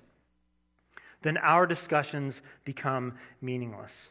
then 1.22 1.36
our 1.38 1.66
discussions 1.66 2.42
become 2.64 3.14
meaningless. 3.40 4.08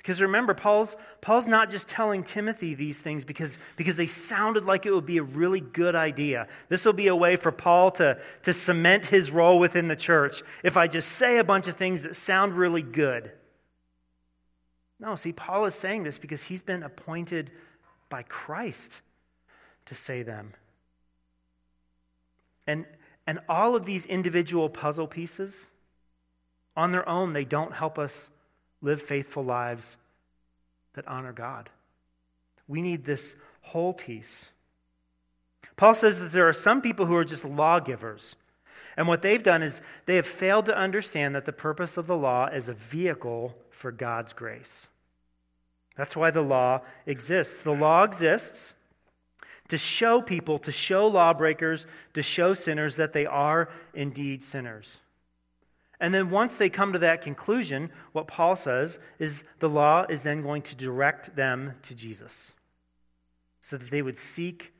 Because 0.00 0.22
remember, 0.22 0.54
Paul's, 0.54 0.96
Paul's 1.20 1.46
not 1.46 1.68
just 1.68 1.86
telling 1.86 2.24
Timothy 2.24 2.74
these 2.74 2.98
things 2.98 3.26
because, 3.26 3.58
because 3.76 3.96
they 3.96 4.06
sounded 4.06 4.64
like 4.64 4.86
it 4.86 4.94
would 4.94 5.04
be 5.04 5.18
a 5.18 5.22
really 5.22 5.60
good 5.60 5.94
idea. 5.94 6.48
This 6.70 6.86
will 6.86 6.94
be 6.94 7.08
a 7.08 7.14
way 7.14 7.36
for 7.36 7.52
Paul 7.52 7.90
to, 7.92 8.18
to 8.44 8.54
cement 8.54 9.04
his 9.04 9.30
role 9.30 9.58
within 9.58 9.88
the 9.88 9.96
church 9.96 10.42
if 10.64 10.78
I 10.78 10.86
just 10.86 11.08
say 11.10 11.36
a 11.36 11.44
bunch 11.44 11.68
of 11.68 11.76
things 11.76 12.04
that 12.04 12.16
sound 12.16 12.54
really 12.54 12.80
good. 12.80 13.30
No, 14.98 15.16
see, 15.16 15.32
Paul 15.32 15.66
is 15.66 15.74
saying 15.74 16.04
this 16.04 16.16
because 16.16 16.42
he's 16.42 16.62
been 16.62 16.82
appointed 16.82 17.50
by 18.08 18.22
Christ 18.22 19.02
to 19.84 19.94
say 19.94 20.22
them. 20.22 20.54
And, 22.66 22.86
and 23.26 23.40
all 23.50 23.76
of 23.76 23.84
these 23.84 24.06
individual 24.06 24.70
puzzle 24.70 25.06
pieces, 25.06 25.66
on 26.74 26.90
their 26.90 27.06
own, 27.06 27.34
they 27.34 27.44
don't 27.44 27.74
help 27.74 27.98
us 27.98 28.30
live 28.82 29.02
faithful 29.02 29.44
lives 29.44 29.96
that 30.94 31.06
honor 31.06 31.32
God. 31.32 31.68
We 32.66 32.82
need 32.82 33.04
this 33.04 33.36
whole 33.62 33.92
piece. 33.92 34.48
Paul 35.76 35.94
says 35.94 36.20
that 36.20 36.32
there 36.32 36.48
are 36.48 36.52
some 36.52 36.82
people 36.82 37.06
who 37.06 37.14
are 37.14 37.24
just 37.24 37.44
lawgivers. 37.44 38.36
And 38.96 39.08
what 39.08 39.22
they've 39.22 39.42
done 39.42 39.62
is 39.62 39.80
they 40.06 40.16
have 40.16 40.26
failed 40.26 40.66
to 40.66 40.76
understand 40.76 41.34
that 41.34 41.46
the 41.46 41.52
purpose 41.52 41.96
of 41.96 42.06
the 42.06 42.16
law 42.16 42.46
is 42.46 42.68
a 42.68 42.74
vehicle 42.74 43.56
for 43.70 43.92
God's 43.92 44.32
grace. 44.32 44.86
That's 45.96 46.16
why 46.16 46.30
the 46.30 46.42
law 46.42 46.82
exists. 47.06 47.62
The 47.62 47.72
law 47.72 48.04
exists 48.04 48.74
to 49.68 49.78
show 49.78 50.20
people, 50.20 50.58
to 50.58 50.72
show 50.72 51.06
lawbreakers, 51.06 51.86
to 52.14 52.22
show 52.22 52.54
sinners 52.54 52.96
that 52.96 53.12
they 53.12 53.26
are 53.26 53.68
indeed 53.94 54.42
sinners. 54.44 54.98
And 56.00 56.14
then 56.14 56.30
once 56.30 56.56
they 56.56 56.70
come 56.70 56.94
to 56.94 56.98
that 57.00 57.20
conclusion, 57.20 57.90
what 58.12 58.26
Paul 58.26 58.56
says 58.56 58.98
is 59.18 59.44
the 59.58 59.68
law 59.68 60.06
is 60.08 60.22
then 60.22 60.42
going 60.42 60.62
to 60.62 60.74
direct 60.74 61.36
them 61.36 61.74
to 61.82 61.94
Jesus 61.94 62.52
so 63.60 63.76
that 63.76 63.90
they 63.90 64.00
would 64.00 64.16
seek 64.16 64.72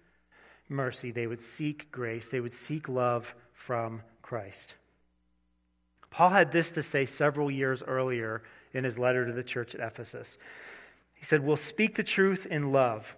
mercy, 0.68 1.10
they 1.10 1.26
would 1.26 1.42
seek 1.42 1.90
grace, 1.90 2.28
they 2.28 2.40
would 2.40 2.54
seek 2.54 2.88
love 2.88 3.34
from 3.52 4.02
Christ. 4.22 4.74
Paul 6.10 6.30
had 6.30 6.52
this 6.52 6.72
to 6.72 6.82
say 6.82 7.04
several 7.04 7.50
years 7.50 7.82
earlier 7.82 8.42
in 8.72 8.84
his 8.84 8.98
letter 8.98 9.26
to 9.26 9.32
the 9.32 9.42
church 9.42 9.74
at 9.74 9.80
Ephesus. 9.80 10.38
He 11.14 11.24
said, 11.24 11.44
We'll 11.44 11.56
speak 11.56 11.96
the 11.96 12.02
truth 12.02 12.46
in 12.46 12.72
love, 12.72 13.16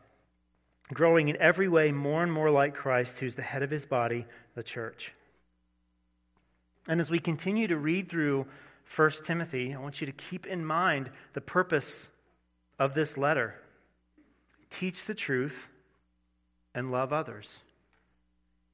growing 0.93 1.29
in 1.29 1.37
every 1.37 1.69
way 1.69 1.93
more 1.93 2.23
and 2.23 2.33
more 2.33 2.51
like 2.51 2.75
Christ, 2.75 3.19
who's 3.19 3.37
the 3.37 3.43
head 3.43 3.63
of 3.63 3.71
his 3.71 3.87
body, 3.87 4.27
the 4.55 4.63
church. 4.63 5.15
And 6.89 7.01
as 7.01 7.11
we 7.11 7.19
continue 7.19 7.69
to 7.69 7.77
read 7.77 8.09
through 8.09 8.47
1 8.97 9.11
Timothy, 9.25 9.75
I 9.75 9.79
want 9.79 10.01
you 10.01 10.07
to 10.07 10.13
keep 10.13 10.47
in 10.47 10.65
mind 10.65 11.11
the 11.33 11.41
purpose 11.41 12.09
of 12.79 12.95
this 12.95 13.17
letter. 13.17 13.55
Teach 14.71 15.05
the 15.05 15.15
truth 15.15 15.69
and 16.75 16.91
love 16.91 17.13
others. 17.13 17.61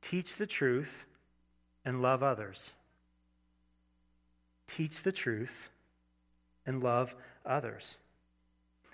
Teach 0.01 0.37
the 0.37 0.47
truth 0.47 1.05
and 1.85 2.01
love 2.01 2.23
others. 2.23 2.73
Teach 4.69 5.03
the 5.03 5.13
truth 5.13 5.69
and 6.67 6.83
love 6.83 7.15
others. 7.45 7.97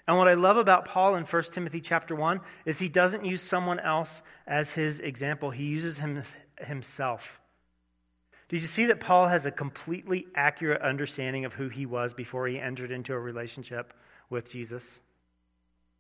And 0.07 0.19
what 0.19 0.29
I 0.29 0.35
love 0.35 0.57
about 0.57 0.85
Paul 0.85 1.15
in 1.15 1.25
1 1.25 1.43
Timothy 1.53 1.81
chapter 1.81 2.15
1 2.15 2.41
is 2.67 2.79
he 2.79 2.89
doesn't 2.89 3.25
use 3.25 3.43
someone 3.43 3.81
else 3.81 4.23
as 4.47 4.73
his 4.73 5.01
example. 5.01 5.51
He 5.51 5.65
uses 5.65 5.99
him, 5.99 6.23
himself. 6.59 7.41
Did 8.49 8.61
you 8.61 8.67
see 8.67 8.87
that 8.87 9.01
Paul 9.01 9.29
has 9.29 9.47
a 9.47 9.51
completely 9.51 10.27
accurate 10.35 10.83
understanding 10.83 11.45
of 11.45 11.55
who 11.55 11.69
he 11.69 11.87
was 11.87 12.13
before 12.13 12.47
he 12.47 12.59
entered 12.59 12.91
into 12.91 13.15
a 13.15 13.19
relationship 13.19 13.95
with 14.29 14.51
Jesus? 14.51 15.01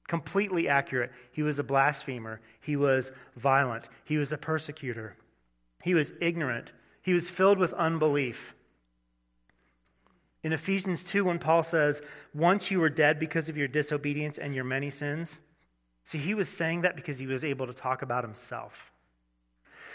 Completely 0.07 0.68
accurate. 0.68 1.12
He 1.33 1.42
was 1.42 1.59
a 1.59 1.64
blasphemer. 1.64 2.40
He 2.61 2.76
was 2.76 3.11
violent. 3.37 3.88
He 4.04 4.18
was 4.18 4.33
a 4.33 4.38
persecutor. 4.38 5.16
He 5.83 5.94
was 5.94 6.12
ignorant. 6.20 6.72
He 7.02 7.14
was 7.14 7.30
filled 7.30 7.59
with 7.59 7.72
unbelief. 7.72 8.54
In 10.42 10.52
Ephesians 10.52 11.02
2, 11.04 11.24
when 11.24 11.38
Paul 11.38 11.62
says, 11.62 12.02
Once 12.35 12.70
you 12.70 12.78
were 12.80 12.90
dead 12.90 13.18
because 13.18 13.48
of 13.48 13.57
your 13.57 13.68
disobedience 13.68 14.37
and 14.37 14.54
your 14.54 14.64
many 14.64 14.90
sins, 14.90 15.38
see, 16.04 16.18
he 16.18 16.35
was 16.35 16.50
saying 16.50 16.83
that 16.83 16.96
because 16.96 17.18
he 17.18 17.26
was 17.26 17.44
able 17.44 17.66
to 17.66 17.72
talk 17.72 18.02
about 18.02 18.24
himself. 18.24 18.92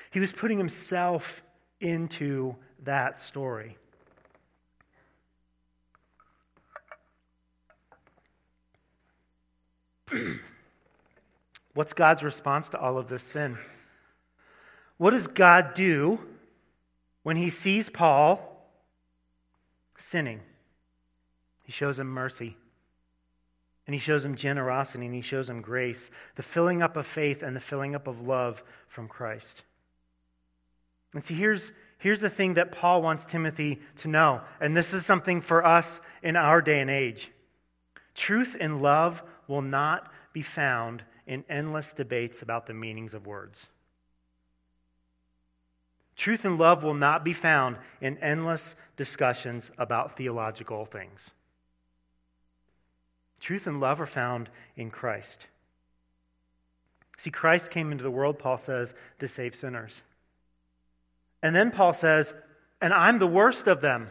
He 0.09 0.19
was 0.19 0.31
putting 0.31 0.57
himself 0.57 1.43
into 1.79 2.55
that 2.83 3.19
story. 3.19 3.77
What's 11.73 11.93
God's 11.93 12.23
response 12.23 12.69
to 12.69 12.79
all 12.79 12.97
of 12.97 13.09
this 13.09 13.23
sin? 13.23 13.57
What 14.97 15.11
does 15.11 15.27
God 15.27 15.73
do 15.75 16.19
when 17.23 17.37
he 17.37 17.49
sees 17.49 17.89
Paul 17.89 18.41
sinning? 19.97 20.41
He 21.63 21.71
shows 21.71 21.99
him 21.99 22.07
mercy. 22.07 22.57
And 23.85 23.93
he 23.93 23.99
shows 23.99 24.23
him 24.23 24.35
generosity 24.35 25.05
and 25.05 25.15
he 25.15 25.21
shows 25.21 25.49
him 25.49 25.61
grace, 25.61 26.11
the 26.35 26.43
filling 26.43 26.83
up 26.83 26.95
of 26.95 27.07
faith 27.07 27.41
and 27.41 27.55
the 27.55 27.59
filling 27.59 27.95
up 27.95 28.07
of 28.07 28.21
love 28.21 28.61
from 28.87 29.07
Christ. 29.07 29.63
And 31.13 31.23
see, 31.23 31.33
here's, 31.33 31.71
here's 31.97 32.19
the 32.19 32.29
thing 32.29 32.55
that 32.55 32.71
Paul 32.71 33.01
wants 33.01 33.25
Timothy 33.25 33.79
to 33.97 34.07
know, 34.07 34.41
and 34.59 34.75
this 34.75 34.93
is 34.93 35.05
something 35.05 35.41
for 35.41 35.65
us 35.65 36.01
in 36.21 36.35
our 36.35 36.61
day 36.61 36.79
and 36.79 36.89
age. 36.89 37.31
Truth 38.15 38.57
and 38.59 38.81
love 38.81 39.23
will 39.47 39.61
not 39.61 40.11
be 40.33 40.41
found 40.41 41.03
in 41.25 41.43
endless 41.49 41.93
debates 41.93 42.41
about 42.41 42.67
the 42.67 42.73
meanings 42.73 43.13
of 43.13 43.27
words. 43.27 43.67
Truth 46.15 46.43
and 46.43 46.57
love 46.57 46.83
will 46.83 46.93
not 46.93 47.23
be 47.23 47.31
found 47.31 47.77
in 48.01 48.17
endless 48.17 48.75
discussions 48.97 49.71
about 49.77 50.17
theological 50.17 50.85
things. 50.85 51.31
Truth 53.39 53.67
and 53.67 53.79
love 53.79 54.01
are 54.01 54.05
found 54.05 54.49
in 54.75 54.91
Christ. 54.91 55.47
See, 57.17 57.31
Christ 57.31 57.71
came 57.71 57.91
into 57.91 58.03
the 58.03 58.11
world, 58.11 58.37
Paul 58.37 58.57
says, 58.57 58.93
to 59.19 59.27
save 59.27 59.55
sinners. 59.55 60.01
And 61.41 61.55
then 61.55 61.71
Paul 61.71 61.93
says, 61.93 62.33
and 62.81 62.93
I'm 62.93 63.19
the 63.19 63.27
worst 63.27 63.67
of 63.67 63.81
them. 63.81 64.09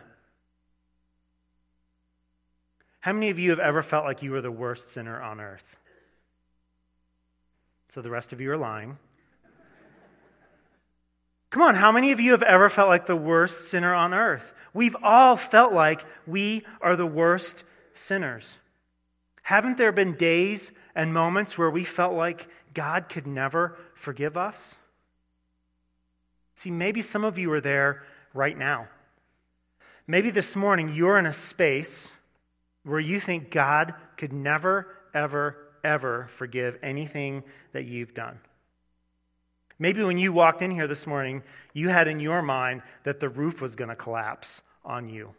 How 3.01 3.13
many 3.13 3.31
of 3.31 3.39
you 3.39 3.51
have 3.51 3.59
ever 3.59 3.83
felt 3.83 4.05
like 4.05 4.23
you 4.23 4.33
were 4.33 4.41
the 4.41 4.51
worst 4.51 4.91
sinner 4.91 5.21
on 5.21 5.41
earth? 5.41 5.77
So 7.91 8.03
the 8.03 8.11
rest 8.11 8.33
of 8.33 8.41
you 8.41 8.51
are 8.51 8.57
lying. 8.57 8.99
Come 11.51 11.63
on, 11.63 11.75
how 11.75 11.91
many 11.91 12.13
of 12.13 12.21
you 12.21 12.33
have 12.33 12.43
ever 12.43 12.69
felt 12.69 12.89
like 12.89 13.07
the 13.07 13.17
worst 13.17 13.71
sinner 13.71 13.95
on 13.95 14.13
earth? 14.13 14.53
We've 14.75 14.97
all 15.03 15.37
felt 15.37 15.73
like 15.73 16.05
we 16.27 16.67
are 16.83 16.97
the 16.97 17.07
worst 17.07 17.65
sinners. 17.95 18.59
Haven't 19.43 19.79
there 19.79 19.93
been 19.93 20.15
days 20.15 20.73
and 20.95 21.15
moments 21.15 21.57
where 21.57 21.71
we 21.71 21.85
felt 21.85 22.13
like 22.13 22.49
God 22.75 23.09
could 23.09 23.27
never 23.27 23.79
forgive 23.95 24.37
us? 24.37 24.77
See, 26.59 26.73
maybe 26.73 27.03
some 27.03 27.23
of 27.23 27.39
you 27.39 27.53
are 27.53 27.61
there 27.61 28.03
right 28.35 28.59
now. 28.59 28.89
Maybe 30.09 30.33
this 30.33 30.57
morning 30.57 30.93
you're 30.93 31.17
in 31.17 31.25
a 31.25 31.33
space 31.33 32.11
where 32.83 32.99
you 32.99 33.21
think 33.21 33.53
God 33.53 33.95
could 34.17 34.33
never, 34.33 34.89
ever, 35.15 35.57
ever 35.85 36.27
forgive 36.33 36.77
anything 36.83 37.45
that 37.71 37.85
you've 37.85 38.13
done. 38.13 38.41
Maybe 39.79 40.03
when 40.03 40.19
you 40.19 40.33
walked 40.33 40.61
in 40.61 40.73
here 40.73 40.89
this 40.89 41.07
morning, 41.07 41.45
you 41.75 41.91
had 41.91 42.09
in 42.09 42.19
your 42.19 42.43
mind 42.43 42.83
that 43.05 43.21
the 43.21 43.29
roof 43.29 43.63
was 43.63 43.77
going 43.77 43.91
to 43.91 43.95
collapse 43.95 44.61
on 44.85 45.09
you 45.09 45.37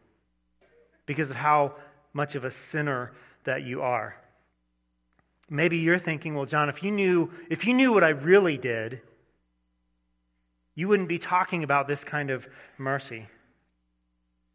because 1.06 1.32
of 1.32 1.36
how 1.36 1.76
much 2.14 2.36
of 2.36 2.46
a 2.46 2.50
sinner 2.50 3.12
that 3.44 3.64
you 3.64 3.82
are. 3.82 4.16
Maybe 5.50 5.80
you're 5.80 6.00
thinking, 6.00 6.36
well, 6.36 6.46
John, 6.46 6.70
if 6.70 6.82
you 6.82 6.92
knew, 6.92 7.30
if 7.50 7.68
you 7.68 7.74
knew 7.74 7.92
what 7.92 8.06
I 8.06 8.10
really 8.10 8.58
did, 8.58 9.02
you 10.80 10.88
wouldn't 10.88 11.10
be 11.10 11.20
talking 11.20 11.66
about 11.66 11.90
this 11.90 12.06
kind 12.06 12.30
of 12.30 12.48
mercy. 12.78 13.28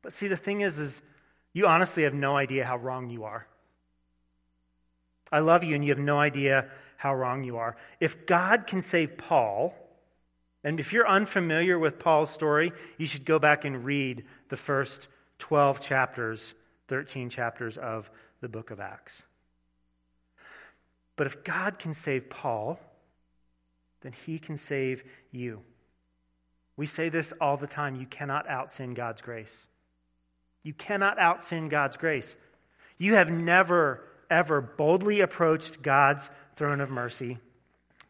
But 0.01 0.15
see, 0.15 0.27
the 0.27 0.39
thing 0.39 0.63
is, 0.63 0.79
is 0.79 1.03
you 1.53 1.67
honestly 1.67 2.05
have 2.05 2.15
no 2.15 2.35
idea 2.35 2.65
how 2.65 2.79
wrong 2.79 3.11
you 3.11 3.25
are. 3.25 3.47
I 5.31 5.41
love 5.41 5.65
you, 5.65 5.75
and 5.75 5.85
you 5.85 5.91
have 5.91 6.03
no 6.03 6.19
idea 6.19 6.71
how 6.97 7.15
wrong 7.15 7.45
you 7.45 7.59
are. 7.59 7.77
If 8.01 8.25
God 8.25 8.67
can 8.67 8.81
save 8.81 9.19
Paul, 9.19 9.75
and 10.65 10.81
if 10.81 10.95
you're 10.95 11.07
unfamiliar 11.07 11.79
with 11.79 11.99
Paul's 11.99 12.31
story, 12.31 12.73
you 12.97 13.05
should 13.05 13.27
go 13.27 13.39
back 13.39 13.67
and 13.67 13.85
read 13.85 14.25
the 14.49 14.57
first 14.57 15.09
12 15.41 15.83
chapters, 15.83 16.55
13 16.89 17.29
chapters 17.29 17.77
of 17.77 18.11
the 18.41 18.49
book 18.49 18.71
of 18.71 18.81
Acts. 18.81 19.25
But 21.17 21.27
if 21.27 21.45
God 21.45 21.79
can 21.79 21.93
save 21.93 22.31
Paul, 22.31 22.81
then 24.01 24.13
he 24.25 24.39
can 24.39 24.57
save 24.57 25.05
you. 25.31 25.61
We 26.77 26.87
say 26.87 27.09
this 27.09 27.33
all 27.41 27.57
the 27.57 27.67
time 27.67 27.97
you 27.97 28.07
cannot 28.07 28.49
out 28.49 28.71
sin 28.71 28.95
God's 28.95 29.23
grace. 29.23 29.67
You 30.63 30.73
cannot 30.73 31.19
out 31.19 31.45
sin 31.45 31.69
God's 31.69 31.97
grace. 31.97 32.37
You 32.99 33.15
have 33.15 33.31
never, 33.31 34.05
ever 34.31 34.61
boldly 34.61 35.21
approached 35.21 35.83
God's 35.83 36.31
throne 36.57 36.81
of 36.81 36.91
mercy 36.91 37.39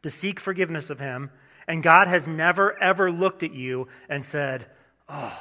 to 0.03 0.11
seek 0.11 0.39
forgiveness 0.39 0.91
of 0.91 0.99
Him, 1.01 1.31
and 1.67 1.83
God 1.83 2.09
has 2.09 2.29
never, 2.29 2.81
ever 2.83 3.11
looked 3.11 3.43
at 3.43 3.53
you 3.53 3.89
and 4.09 4.25
said, 4.25 4.67
Oh, 5.09 5.39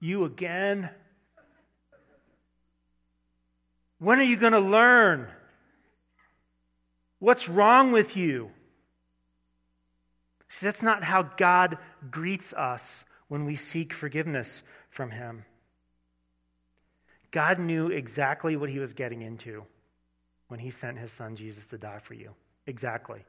you 0.00 0.24
again? 0.24 0.90
When 3.98 4.18
are 4.18 4.24
you 4.24 4.36
going 4.36 4.52
to 4.52 4.60
learn? 4.60 5.28
What's 7.18 7.48
wrong 7.48 7.92
with 7.92 8.16
you? 8.16 8.50
See, 10.56 10.64
that's 10.64 10.82
not 10.82 11.04
how 11.04 11.22
God 11.22 11.76
greets 12.10 12.54
us 12.54 13.04
when 13.28 13.44
we 13.44 13.56
seek 13.56 13.92
forgiveness 13.92 14.62
from 14.88 15.10
Him. 15.10 15.44
God 17.30 17.58
knew 17.58 17.88
exactly 17.88 18.56
what 18.56 18.70
He 18.70 18.78
was 18.78 18.94
getting 18.94 19.20
into 19.20 19.66
when 20.48 20.58
He 20.58 20.70
sent 20.70 20.96
His 20.96 21.12
Son 21.12 21.36
Jesus 21.36 21.66
to 21.66 21.76
die 21.76 21.98
for 21.98 22.14
you. 22.14 22.34
Exactly. 22.66 23.26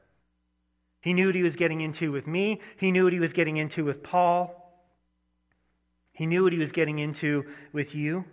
He 1.02 1.12
knew 1.12 1.26
what 1.26 1.34
He 1.34 1.42
was 1.42 1.56
getting 1.56 1.82
into 1.82 2.12
with 2.12 2.26
me, 2.26 2.62
He 2.78 2.90
knew 2.90 3.04
what 3.04 3.12
He 3.12 3.20
was 3.20 3.34
getting 3.34 3.58
into 3.58 3.84
with 3.84 4.02
Paul, 4.02 4.82
He 6.14 6.24
knew 6.24 6.44
what 6.44 6.54
He 6.54 6.58
was 6.58 6.72
getting 6.72 6.98
into 6.98 7.44
with 7.74 7.94
you. 7.94 8.24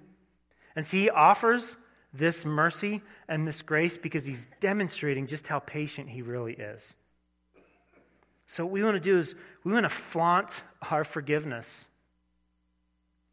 And 0.73 0.85
see, 0.85 1.01
He 1.01 1.09
offers 1.09 1.75
this 2.13 2.45
mercy 2.45 3.01
and 3.27 3.45
this 3.45 3.61
grace 3.61 3.97
because 3.97 4.23
He's 4.23 4.47
demonstrating 4.61 5.27
just 5.27 5.47
how 5.47 5.59
patient 5.59 6.07
He 6.07 6.21
really 6.21 6.53
is. 6.53 6.95
So, 8.47 8.65
what 8.65 8.73
we 8.73 8.83
want 8.83 8.95
to 8.95 8.99
do 8.99 9.17
is 9.17 9.35
we 9.63 9.71
want 9.71 9.85
to 9.85 9.89
flaunt 9.89 10.61
our 10.89 11.03
forgiveness. 11.03 11.87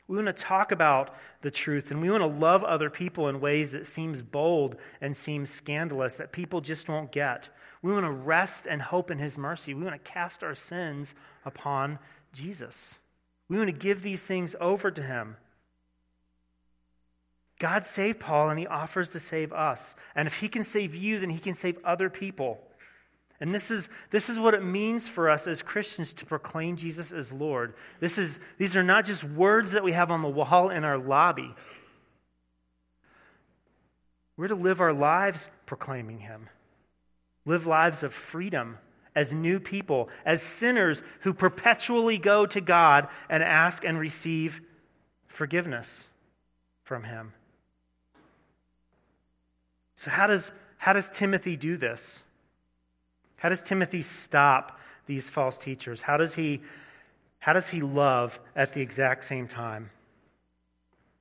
We 0.09 0.16
want 0.16 0.27
to 0.27 0.42
talk 0.42 0.72
about 0.72 1.14
the 1.42 1.51
truth 1.51 1.90
and 1.90 2.03
we 2.03 2.11
want 2.11 2.22
to 2.22 2.27
love 2.27 2.64
other 2.64 2.90
people 2.90 3.29
in 3.29 3.40
ways 3.40 3.72
that 3.72 3.87
seems 3.87 4.20
bold 4.20 4.77
and 5.01 5.16
seems 5.16 5.51
scandalous 5.51 6.16
that 6.16 6.33
people 6.33 6.61
just 6.61 6.88
won't 6.88 7.12
get. 7.12 7.48
We 7.83 7.92
want 7.92 8.05
to 8.05 8.11
rest 8.11 8.66
and 8.68 8.83
hope 8.83 9.11
in 9.11 9.18
his 9.18 9.38
mercy. 9.38 9.75
We 9.75 9.85
want 9.85 10.03
to 10.03 10.11
cast 10.11 10.42
our 10.42 10.55
sins 10.55 11.14
upon 11.44 11.98
Jesus. 12.33 12.96
We 13.48 13.57
want 13.57 13.68
to 13.68 13.77
give 13.77 14.03
these 14.03 14.22
things 14.22 14.55
over 14.61 14.90
to 14.90 15.03
him. 15.03 15.37
God 17.59 17.87
saved 17.87 18.20
Paul 18.20 18.51
and 18.51 18.59
he 18.59 18.66
offers 18.66 19.11
to 19.11 19.20
save 19.20 19.53
us. 19.53 19.94
And 20.14 20.27
if 20.27 20.40
he 20.40 20.48
can 20.48 20.64
save 20.64 20.94
you, 20.94 21.20
then 21.20 21.31
he 21.31 21.38
can 21.38 21.55
save 21.55 21.79
other 21.85 22.11
people. 22.11 22.61
And 23.42 23.52
this 23.52 23.72
is, 23.72 23.90
this 24.11 24.31
is 24.31 24.38
what 24.38 24.55
it 24.55 24.62
means 24.62 25.09
for 25.09 25.28
us 25.28 25.48
as 25.48 25.62
Christians 25.62 26.12
to 26.12 26.26
proclaim 26.26 26.76
Jesus 26.76 27.11
as 27.11 27.33
Lord. 27.33 27.74
This 27.98 28.16
is, 28.16 28.38
these 28.57 28.76
are 28.76 28.85
not 28.85 29.05
just 29.05 29.24
words 29.24 29.72
that 29.72 29.83
we 29.83 29.90
have 29.90 30.12
on 30.12 30.22
the 30.22 30.28
wall 30.28 30.70
in 30.70 30.85
our 30.85 30.96
lobby. 30.96 31.52
We're 34.37 34.46
to 34.46 34.55
live 34.55 34.81
our 34.81 34.92
lives 34.92 35.48
proclaiming 35.66 36.20
Him, 36.20 36.50
live 37.44 37.66
lives 37.66 38.05
of 38.05 38.14
freedom 38.14 38.78
as 39.12 39.35
new 39.35 39.59
people, 39.59 40.09
as 40.24 40.40
sinners 40.40 41.02
who 41.22 41.35
perpetually 41.35 42.18
go 42.18 42.46
to 42.46 42.61
God 42.61 43.09
and 43.28 43.42
ask 43.42 43.85
and 43.85 43.98
receive 43.98 44.61
forgiveness 45.26 46.07
from 46.85 47.02
Him. 47.02 47.33
So, 49.96 50.12
how 50.12 50.28
does, 50.28 50.52
how 50.78 50.92
does 50.92 51.11
Timothy 51.11 51.57
do 51.57 51.76
this? 51.76 52.22
How 53.42 53.48
does 53.48 53.61
Timothy 53.61 54.02
stop 54.02 54.78
these 55.07 55.28
false 55.28 55.59
teachers? 55.59 56.00
How 56.00 56.16
does 56.16 56.37
he, 56.37 56.61
how 57.40 57.52
does 57.52 57.70
he 57.70 57.83
love 57.83 58.38
at 58.55 58.72
the 58.72 58.81
exact 58.81 59.24
same 59.24 59.48
time? 59.48 59.90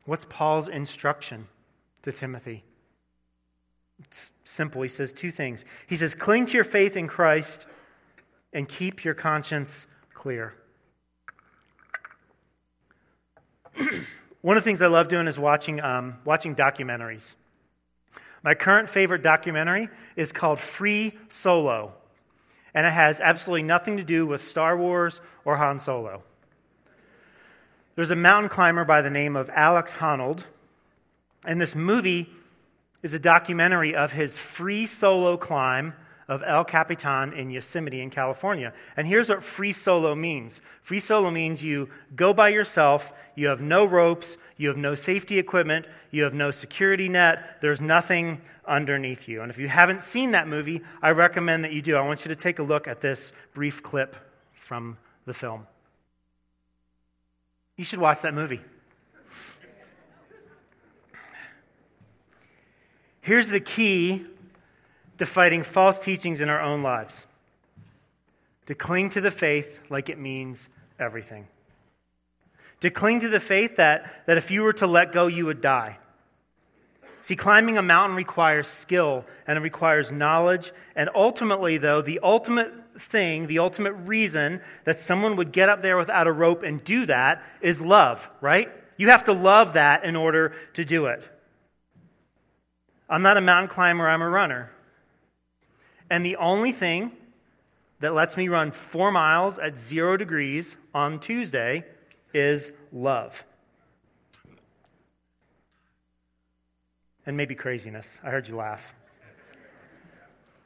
What's 0.05 0.25
Paul's 0.25 0.67
instruction 0.67 1.47
to 2.03 2.11
Timothy? 2.11 2.63
It's 4.03 4.29
simple. 4.43 4.83
He 4.83 4.87
says 4.87 5.13
two 5.13 5.31
things. 5.31 5.65
He 5.87 5.95
says, 5.95 6.13
Cling 6.13 6.45
to 6.45 6.53
your 6.53 6.63
faith 6.63 6.95
in 6.95 7.07
Christ 7.07 7.65
and 8.53 8.69
keep 8.69 9.03
your 9.03 9.15
conscience 9.15 9.87
clear. 10.13 10.53
One 14.41 14.57
of 14.57 14.63
the 14.63 14.67
things 14.69 14.83
I 14.83 14.87
love 14.87 15.07
doing 15.07 15.25
is 15.25 15.39
watching, 15.39 15.81
um, 15.81 16.17
watching 16.23 16.55
documentaries. 16.55 17.33
My 18.43 18.53
current 18.53 18.89
favorite 18.89 19.23
documentary 19.23 19.89
is 20.15 20.31
called 20.31 20.59
Free 20.59 21.17
Solo 21.27 21.95
and 22.73 22.85
it 22.85 22.93
has 22.93 23.19
absolutely 23.19 23.63
nothing 23.63 23.97
to 23.97 24.03
do 24.03 24.25
with 24.25 24.43
Star 24.43 24.77
Wars 24.77 25.21
or 25.45 25.57
Han 25.57 25.79
Solo. 25.79 26.23
There's 27.95 28.11
a 28.11 28.15
mountain 28.15 28.49
climber 28.49 28.85
by 28.85 29.01
the 29.01 29.09
name 29.09 29.35
of 29.35 29.49
Alex 29.49 29.93
Honnold, 29.93 30.43
and 31.45 31.59
this 31.59 31.75
movie 31.75 32.29
is 33.03 33.13
a 33.13 33.19
documentary 33.19 33.95
of 33.95 34.11
his 34.11 34.37
free 34.37 34.85
solo 34.85 35.37
climb 35.37 35.93
of 36.31 36.41
El 36.47 36.63
Capitan 36.63 37.33
in 37.33 37.49
Yosemite 37.49 37.99
in 37.99 38.09
California. 38.09 38.71
And 38.95 39.05
here's 39.05 39.27
what 39.27 39.43
free 39.43 39.73
solo 39.73 40.15
means 40.15 40.61
free 40.81 41.01
solo 41.01 41.29
means 41.29 41.61
you 41.61 41.89
go 42.15 42.33
by 42.33 42.47
yourself, 42.47 43.11
you 43.35 43.47
have 43.47 43.59
no 43.59 43.83
ropes, 43.83 44.37
you 44.55 44.69
have 44.69 44.77
no 44.77 44.95
safety 44.95 45.39
equipment, 45.39 45.87
you 46.09 46.23
have 46.23 46.33
no 46.33 46.49
security 46.49 47.09
net, 47.09 47.57
there's 47.59 47.81
nothing 47.81 48.39
underneath 48.65 49.27
you. 49.27 49.41
And 49.41 49.51
if 49.51 49.57
you 49.57 49.67
haven't 49.67 49.99
seen 49.99 50.31
that 50.31 50.47
movie, 50.47 50.81
I 51.01 51.09
recommend 51.09 51.65
that 51.65 51.73
you 51.73 51.81
do. 51.81 51.97
I 51.97 52.07
want 52.07 52.23
you 52.23 52.29
to 52.29 52.35
take 52.37 52.59
a 52.59 52.63
look 52.63 52.87
at 52.87 53.01
this 53.01 53.33
brief 53.53 53.83
clip 53.83 54.15
from 54.53 54.97
the 55.25 55.33
film. 55.33 55.67
You 57.75 57.83
should 57.83 57.99
watch 57.99 58.21
that 58.21 58.33
movie. 58.33 58.61
Here's 63.19 63.49
the 63.49 63.59
key 63.59 64.25
to 65.21 65.25
fighting 65.27 65.61
false 65.61 65.99
teachings 65.99 66.41
in 66.41 66.49
our 66.49 66.59
own 66.59 66.81
lives 66.81 67.27
to 68.65 68.73
cling 68.73 69.07
to 69.07 69.21
the 69.21 69.29
faith 69.29 69.79
like 69.87 70.09
it 70.09 70.17
means 70.17 70.67
everything. 70.97 71.47
To 72.79 72.89
cling 72.89 73.19
to 73.19 73.29
the 73.29 73.39
faith 73.39 73.75
that, 73.75 74.25
that 74.25 74.37
if 74.37 74.49
you 74.49 74.63
were 74.63 74.73
to 74.73 74.87
let 74.87 75.11
go, 75.11 75.27
you 75.27 75.45
would 75.45 75.61
die. 75.61 75.99
See, 77.21 77.35
climbing 77.35 77.77
a 77.77 77.83
mountain 77.83 78.15
requires 78.15 78.67
skill 78.67 79.23
and 79.45 79.59
it 79.59 79.61
requires 79.61 80.11
knowledge. 80.11 80.71
And 80.95 81.07
ultimately, 81.13 81.77
though, 81.77 82.01
the 82.01 82.19
ultimate 82.23 82.73
thing, 82.99 83.45
the 83.45 83.59
ultimate 83.59 83.93
reason 83.93 84.59
that 84.85 84.99
someone 84.99 85.35
would 85.35 85.51
get 85.51 85.69
up 85.69 85.83
there 85.83 85.97
without 85.97 86.25
a 86.25 86.31
rope 86.31 86.63
and 86.63 86.83
do 86.83 87.05
that 87.05 87.43
is 87.61 87.79
love, 87.79 88.27
right? 88.41 88.71
You 88.97 89.11
have 89.11 89.25
to 89.25 89.33
love 89.33 89.73
that 89.73 90.03
in 90.03 90.15
order 90.15 90.53
to 90.73 90.83
do 90.83 91.05
it. 91.05 91.21
I'm 93.07 93.21
not 93.21 93.37
a 93.37 93.41
mountain 93.41 93.69
climber, 93.69 94.09
I'm 94.09 94.23
a 94.23 94.29
runner. 94.29 94.71
And 96.11 96.25
the 96.25 96.35
only 96.35 96.73
thing 96.73 97.13
that 98.01 98.13
lets 98.13 98.35
me 98.35 98.49
run 98.49 98.71
four 98.71 99.13
miles 99.13 99.57
at 99.57 99.77
zero 99.77 100.17
degrees 100.17 100.75
on 100.93 101.21
Tuesday 101.21 101.85
is 102.33 102.69
love. 102.91 103.45
And 107.25 107.37
maybe 107.37 107.55
craziness. 107.55 108.19
I 108.25 108.29
heard 108.29 108.49
you 108.49 108.57
laugh. 108.57 108.93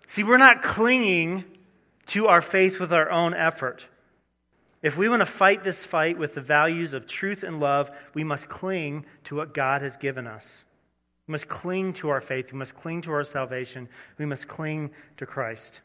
See, 0.07 0.23
we're 0.23 0.37
not 0.37 0.63
clinging 0.63 1.43
to 2.07 2.25
our 2.25 2.41
faith 2.41 2.79
with 2.79 2.91
our 2.91 3.11
own 3.11 3.35
effort. 3.35 3.85
If 4.81 4.97
we 4.97 5.07
want 5.09 5.19
to 5.19 5.27
fight 5.27 5.63
this 5.63 5.85
fight 5.85 6.17
with 6.17 6.33
the 6.33 6.41
values 6.41 6.95
of 6.95 7.05
truth 7.05 7.43
and 7.43 7.59
love, 7.59 7.91
we 8.15 8.23
must 8.23 8.49
cling 8.49 9.05
to 9.25 9.35
what 9.35 9.53
God 9.53 9.83
has 9.83 9.95
given 9.95 10.25
us. 10.25 10.65
We 11.27 11.31
must 11.31 11.47
cling 11.47 11.93
to 11.93 12.09
our 12.09 12.21
faith. 12.21 12.51
We 12.51 12.59
must 12.59 12.75
cling 12.75 13.01
to 13.01 13.11
our 13.13 13.23
salvation. 13.23 13.89
We 14.17 14.25
must 14.25 14.47
cling 14.47 14.91
to 15.17 15.25
Christ. 15.25 15.81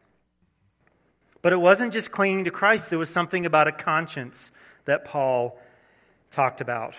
But 1.43 1.53
it 1.53 1.57
wasn't 1.57 1.93
just 1.93 2.11
clinging 2.11 2.45
to 2.45 2.51
Christ, 2.51 2.91
there 2.91 2.99
was 2.99 3.09
something 3.09 3.47
about 3.47 3.67
a 3.67 3.73
conscience 3.73 4.51
that 4.85 5.05
Paul 5.05 5.59
talked 6.31 6.61
about. 6.61 6.95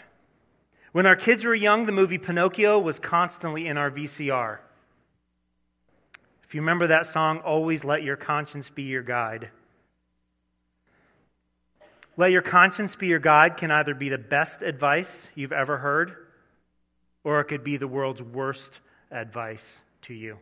When 0.92 1.06
our 1.06 1.16
kids 1.16 1.46
were 1.46 1.56
young, 1.56 1.86
the 1.86 1.92
movie 1.92 2.18
Pinocchio 2.18 2.80
was 2.80 3.00
constantly 3.00 3.68
in 3.68 3.78
our 3.78 3.92
VCR. 3.92 4.58
If 6.44 6.56
you 6.56 6.62
remember 6.62 6.88
that 6.88 7.06
song, 7.06 7.40
Always 7.40 7.84
Let 7.84 8.04
Your 8.04 8.18
Conscience 8.18 8.70
Be 8.70 8.84
Your 8.84 9.04
Guide. 9.04 9.52
Let 12.18 12.32
your 12.32 12.42
conscience 12.42 12.96
be 12.96 13.08
your 13.08 13.20
guide 13.20 13.56
can 13.56 13.72
either 13.72 13.94
be 13.94 14.10
the 14.10 14.18
best 14.18 14.62
advice 14.62 15.30
you've 15.34 15.54
ever 15.54 15.78
heard 15.78 16.21
or 17.24 17.40
it 17.40 17.46
could 17.46 17.64
be 17.64 17.78
the 17.78 17.88
world's 17.88 18.22
worst 18.22 18.80
advice 19.12 19.82
to 20.04 20.14
you. 20.14 20.38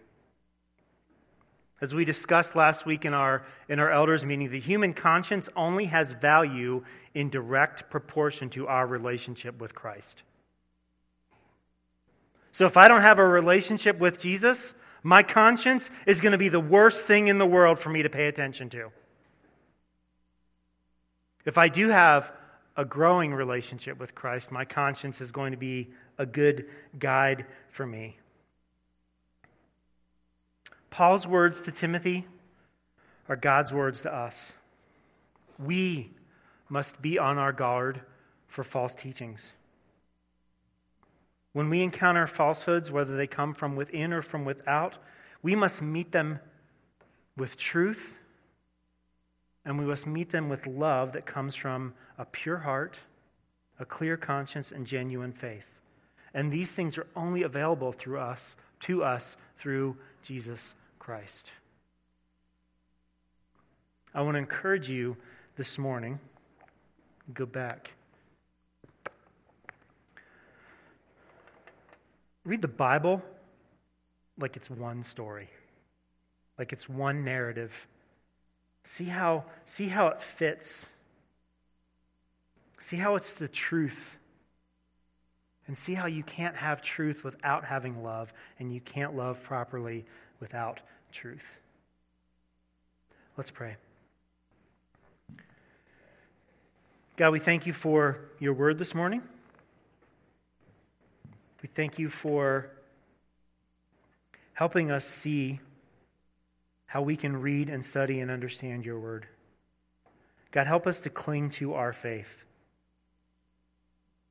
As 1.81 1.95
we 1.95 2.03
discussed 2.03 2.55
last 2.55 2.85
week 2.85 3.05
in 3.05 3.13
our, 3.13 3.45
in 3.69 3.79
our 3.79 3.89
elders' 3.89 4.25
meeting, 4.25 4.49
the 4.49 4.59
human 4.59 4.93
conscience 4.93 5.47
only 5.55 5.85
has 5.85 6.11
value 6.11 6.83
in 7.13 7.29
direct 7.29 7.89
proportion 7.89 8.49
to 8.51 8.67
our 8.67 8.85
relationship 8.85 9.59
with 9.61 9.73
Christ. 9.73 10.23
So 12.51 12.65
if 12.65 12.75
I 12.75 12.89
don't 12.89 13.01
have 13.01 13.19
a 13.19 13.25
relationship 13.25 13.97
with 13.99 14.19
Jesus, 14.19 14.73
my 15.03 15.23
conscience 15.23 15.89
is 16.05 16.19
going 16.19 16.33
to 16.33 16.37
be 16.37 16.49
the 16.49 16.59
worst 16.59 17.05
thing 17.05 17.27
in 17.27 17.37
the 17.37 17.45
world 17.45 17.79
for 17.79 17.89
me 17.89 18.03
to 18.03 18.09
pay 18.09 18.27
attention 18.27 18.69
to. 18.71 18.91
If 21.45 21.57
I 21.57 21.69
do 21.69 21.87
have 21.89 22.31
a 22.75 22.83
growing 22.83 23.33
relationship 23.33 23.99
with 23.99 24.13
Christ, 24.13 24.51
my 24.51 24.65
conscience 24.65 25.21
is 25.21 25.31
going 25.31 25.51
to 25.51 25.57
be 25.57 25.89
a 26.19 26.25
good 26.25 26.65
guide 26.99 27.47
for 27.69 27.88
me. 27.88 28.17
Paul's 30.91 31.25
words 31.25 31.62
to 31.62 31.71
Timothy 31.71 32.27
are 33.27 33.36
God's 33.36 33.71
words 33.71 34.01
to 34.01 34.13
us. 34.13 34.53
We 35.58 36.12
must 36.67 37.01
be 37.01 37.17
on 37.17 37.38
our 37.38 37.53
guard 37.53 38.01
for 38.47 38.63
false 38.63 38.93
teachings. 38.93 39.53
When 41.53 41.69
we 41.69 41.82
encounter 41.82 42.27
falsehoods, 42.27 42.91
whether 42.91 43.15
they 43.15 43.27
come 43.27 43.53
from 43.53 43.75
within 43.75 44.13
or 44.13 44.21
from 44.21 44.45
without, 44.45 44.97
we 45.41 45.55
must 45.55 45.82
meet 45.82 46.12
them 46.12 46.39
with 47.38 47.58
truth 47.58 48.19
and 49.65 49.77
we 49.77 49.86
must 49.86 50.08
meet 50.08 50.32
them 50.32 50.49
with 50.49 50.67
love 50.67 51.13
that 51.13 51.26
comes 51.26 51.55
from 51.55 51.93
a 52.17 52.26
pure 52.26 52.57
heart, 52.57 53.01
a 53.80 53.86
clear 53.86 54.17
conscience, 54.17 54.72
and 54.72 54.86
genuine 54.86 55.32
faith. 55.32 55.78
And 56.34 56.51
these 56.51 56.71
things 56.71 56.97
are 56.97 57.07
only 57.15 57.43
available 57.43 57.91
through 57.91 58.19
us, 58.19 58.55
to 58.82 59.03
us, 59.03 59.38
through 59.57 59.97
Jesus 60.23 60.75
Christ. 60.99 61.51
I 64.13 64.21
want 64.21 64.36
to 64.36 64.39
encourage 64.39 64.89
you 64.89 65.17
this 65.55 65.77
morning. 65.77 66.19
Go 67.34 67.45
back. 67.45 67.93
Read 72.45 72.61
the 72.61 72.67
Bible 72.67 73.21
like 74.39 74.55
it's 74.55 74.69
one 74.69 75.03
story, 75.03 75.49
like 76.57 76.73
it's 76.73 76.88
one 76.88 77.23
narrative. 77.23 77.88
See 78.84 79.05
how, 79.05 79.43
see 79.65 79.89
how 79.89 80.07
it 80.07 80.23
fits. 80.23 80.88
See 82.80 82.97
how 82.97 83.15
it's 83.15 83.34
the 83.34 83.47
truth 83.47 84.17
and 85.70 85.78
see 85.78 85.93
how 85.93 86.07
you 86.07 86.24
can't 86.24 86.55
have 86.55 86.82
truth 86.82 87.24
without 87.24 87.63
having 87.63 88.03
love, 88.03 88.34
and 88.57 88.74
you 88.74 88.82
can't 88.82 89.15
love 89.15 89.43
properly 89.43 90.03
without 90.39 90.82
truth. 91.11 91.45
Let's 93.38 93.51
pray. 93.51 93.76
God, 97.17 97.30
we 97.30 97.38
thank 97.38 97.67
you 97.67 97.74
for 97.74 98.17
your 98.39 98.53
word 98.53 98.80
this 98.80 98.95
morning. 98.95 99.22
We 101.61 101.70
thank 101.70 101.99
you 101.99 102.09
for 102.09 102.72
helping 104.53 104.89
us 104.89 105.05
see 105.05 105.59
how 106.88 107.03
we 107.03 107.15
can 107.15 107.41
read 107.41 107.70
and 107.70 107.86
study 107.86 108.22
and 108.22 108.32
understand 108.32 108.88
your 108.88 108.99
word. 108.99 109.28
God, 110.49 110.65
help 110.65 110.88
us 110.88 111.01
to 111.01 111.11
cling 111.11 111.51
to 111.51 111.76
our 111.76 111.93
faith. 111.93 112.43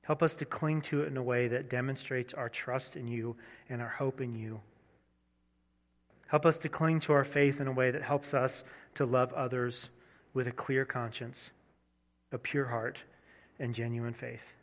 Help 0.09 0.23
us 0.23 0.37
to 0.37 0.47
cling 0.47 0.81
to 0.81 1.03
it 1.03 1.09
in 1.09 1.19
a 1.19 1.23
way 1.23 1.49
that 1.49 1.69
demonstrates 1.69 2.33
our 2.33 2.49
trust 2.49 2.97
in 2.97 3.07
you 3.07 3.37
and 3.69 3.83
our 3.83 3.91
hope 3.91 4.23
in 4.23 4.35
you. 4.35 4.63
Help 6.29 6.47
us 6.47 6.57
to 6.57 6.71
cling 6.71 6.99
to 7.01 7.13
our 7.13 7.25
faith 7.25 7.61
in 7.61 7.67
a 7.67 7.73
way 7.73 7.91
that 7.91 8.01
helps 8.01 8.33
us 8.33 8.65
to 8.95 9.05
love 9.05 9.35
others 9.35 9.91
with 10.33 10.47
a 10.47 10.51
clear 10.51 10.87
conscience, 10.87 11.51
a 12.33 12.39
pure 12.39 12.69
heart, 12.69 13.03
and 13.59 13.75
genuine 13.75 14.15
faith. 14.15 14.55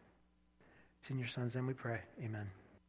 It's 0.97 1.11
in 1.11 1.19
your 1.19 1.27
Son's 1.27 1.55
name 1.55 1.67
we 1.67 1.73
pray. 1.73 1.99
Amen. 2.23 2.49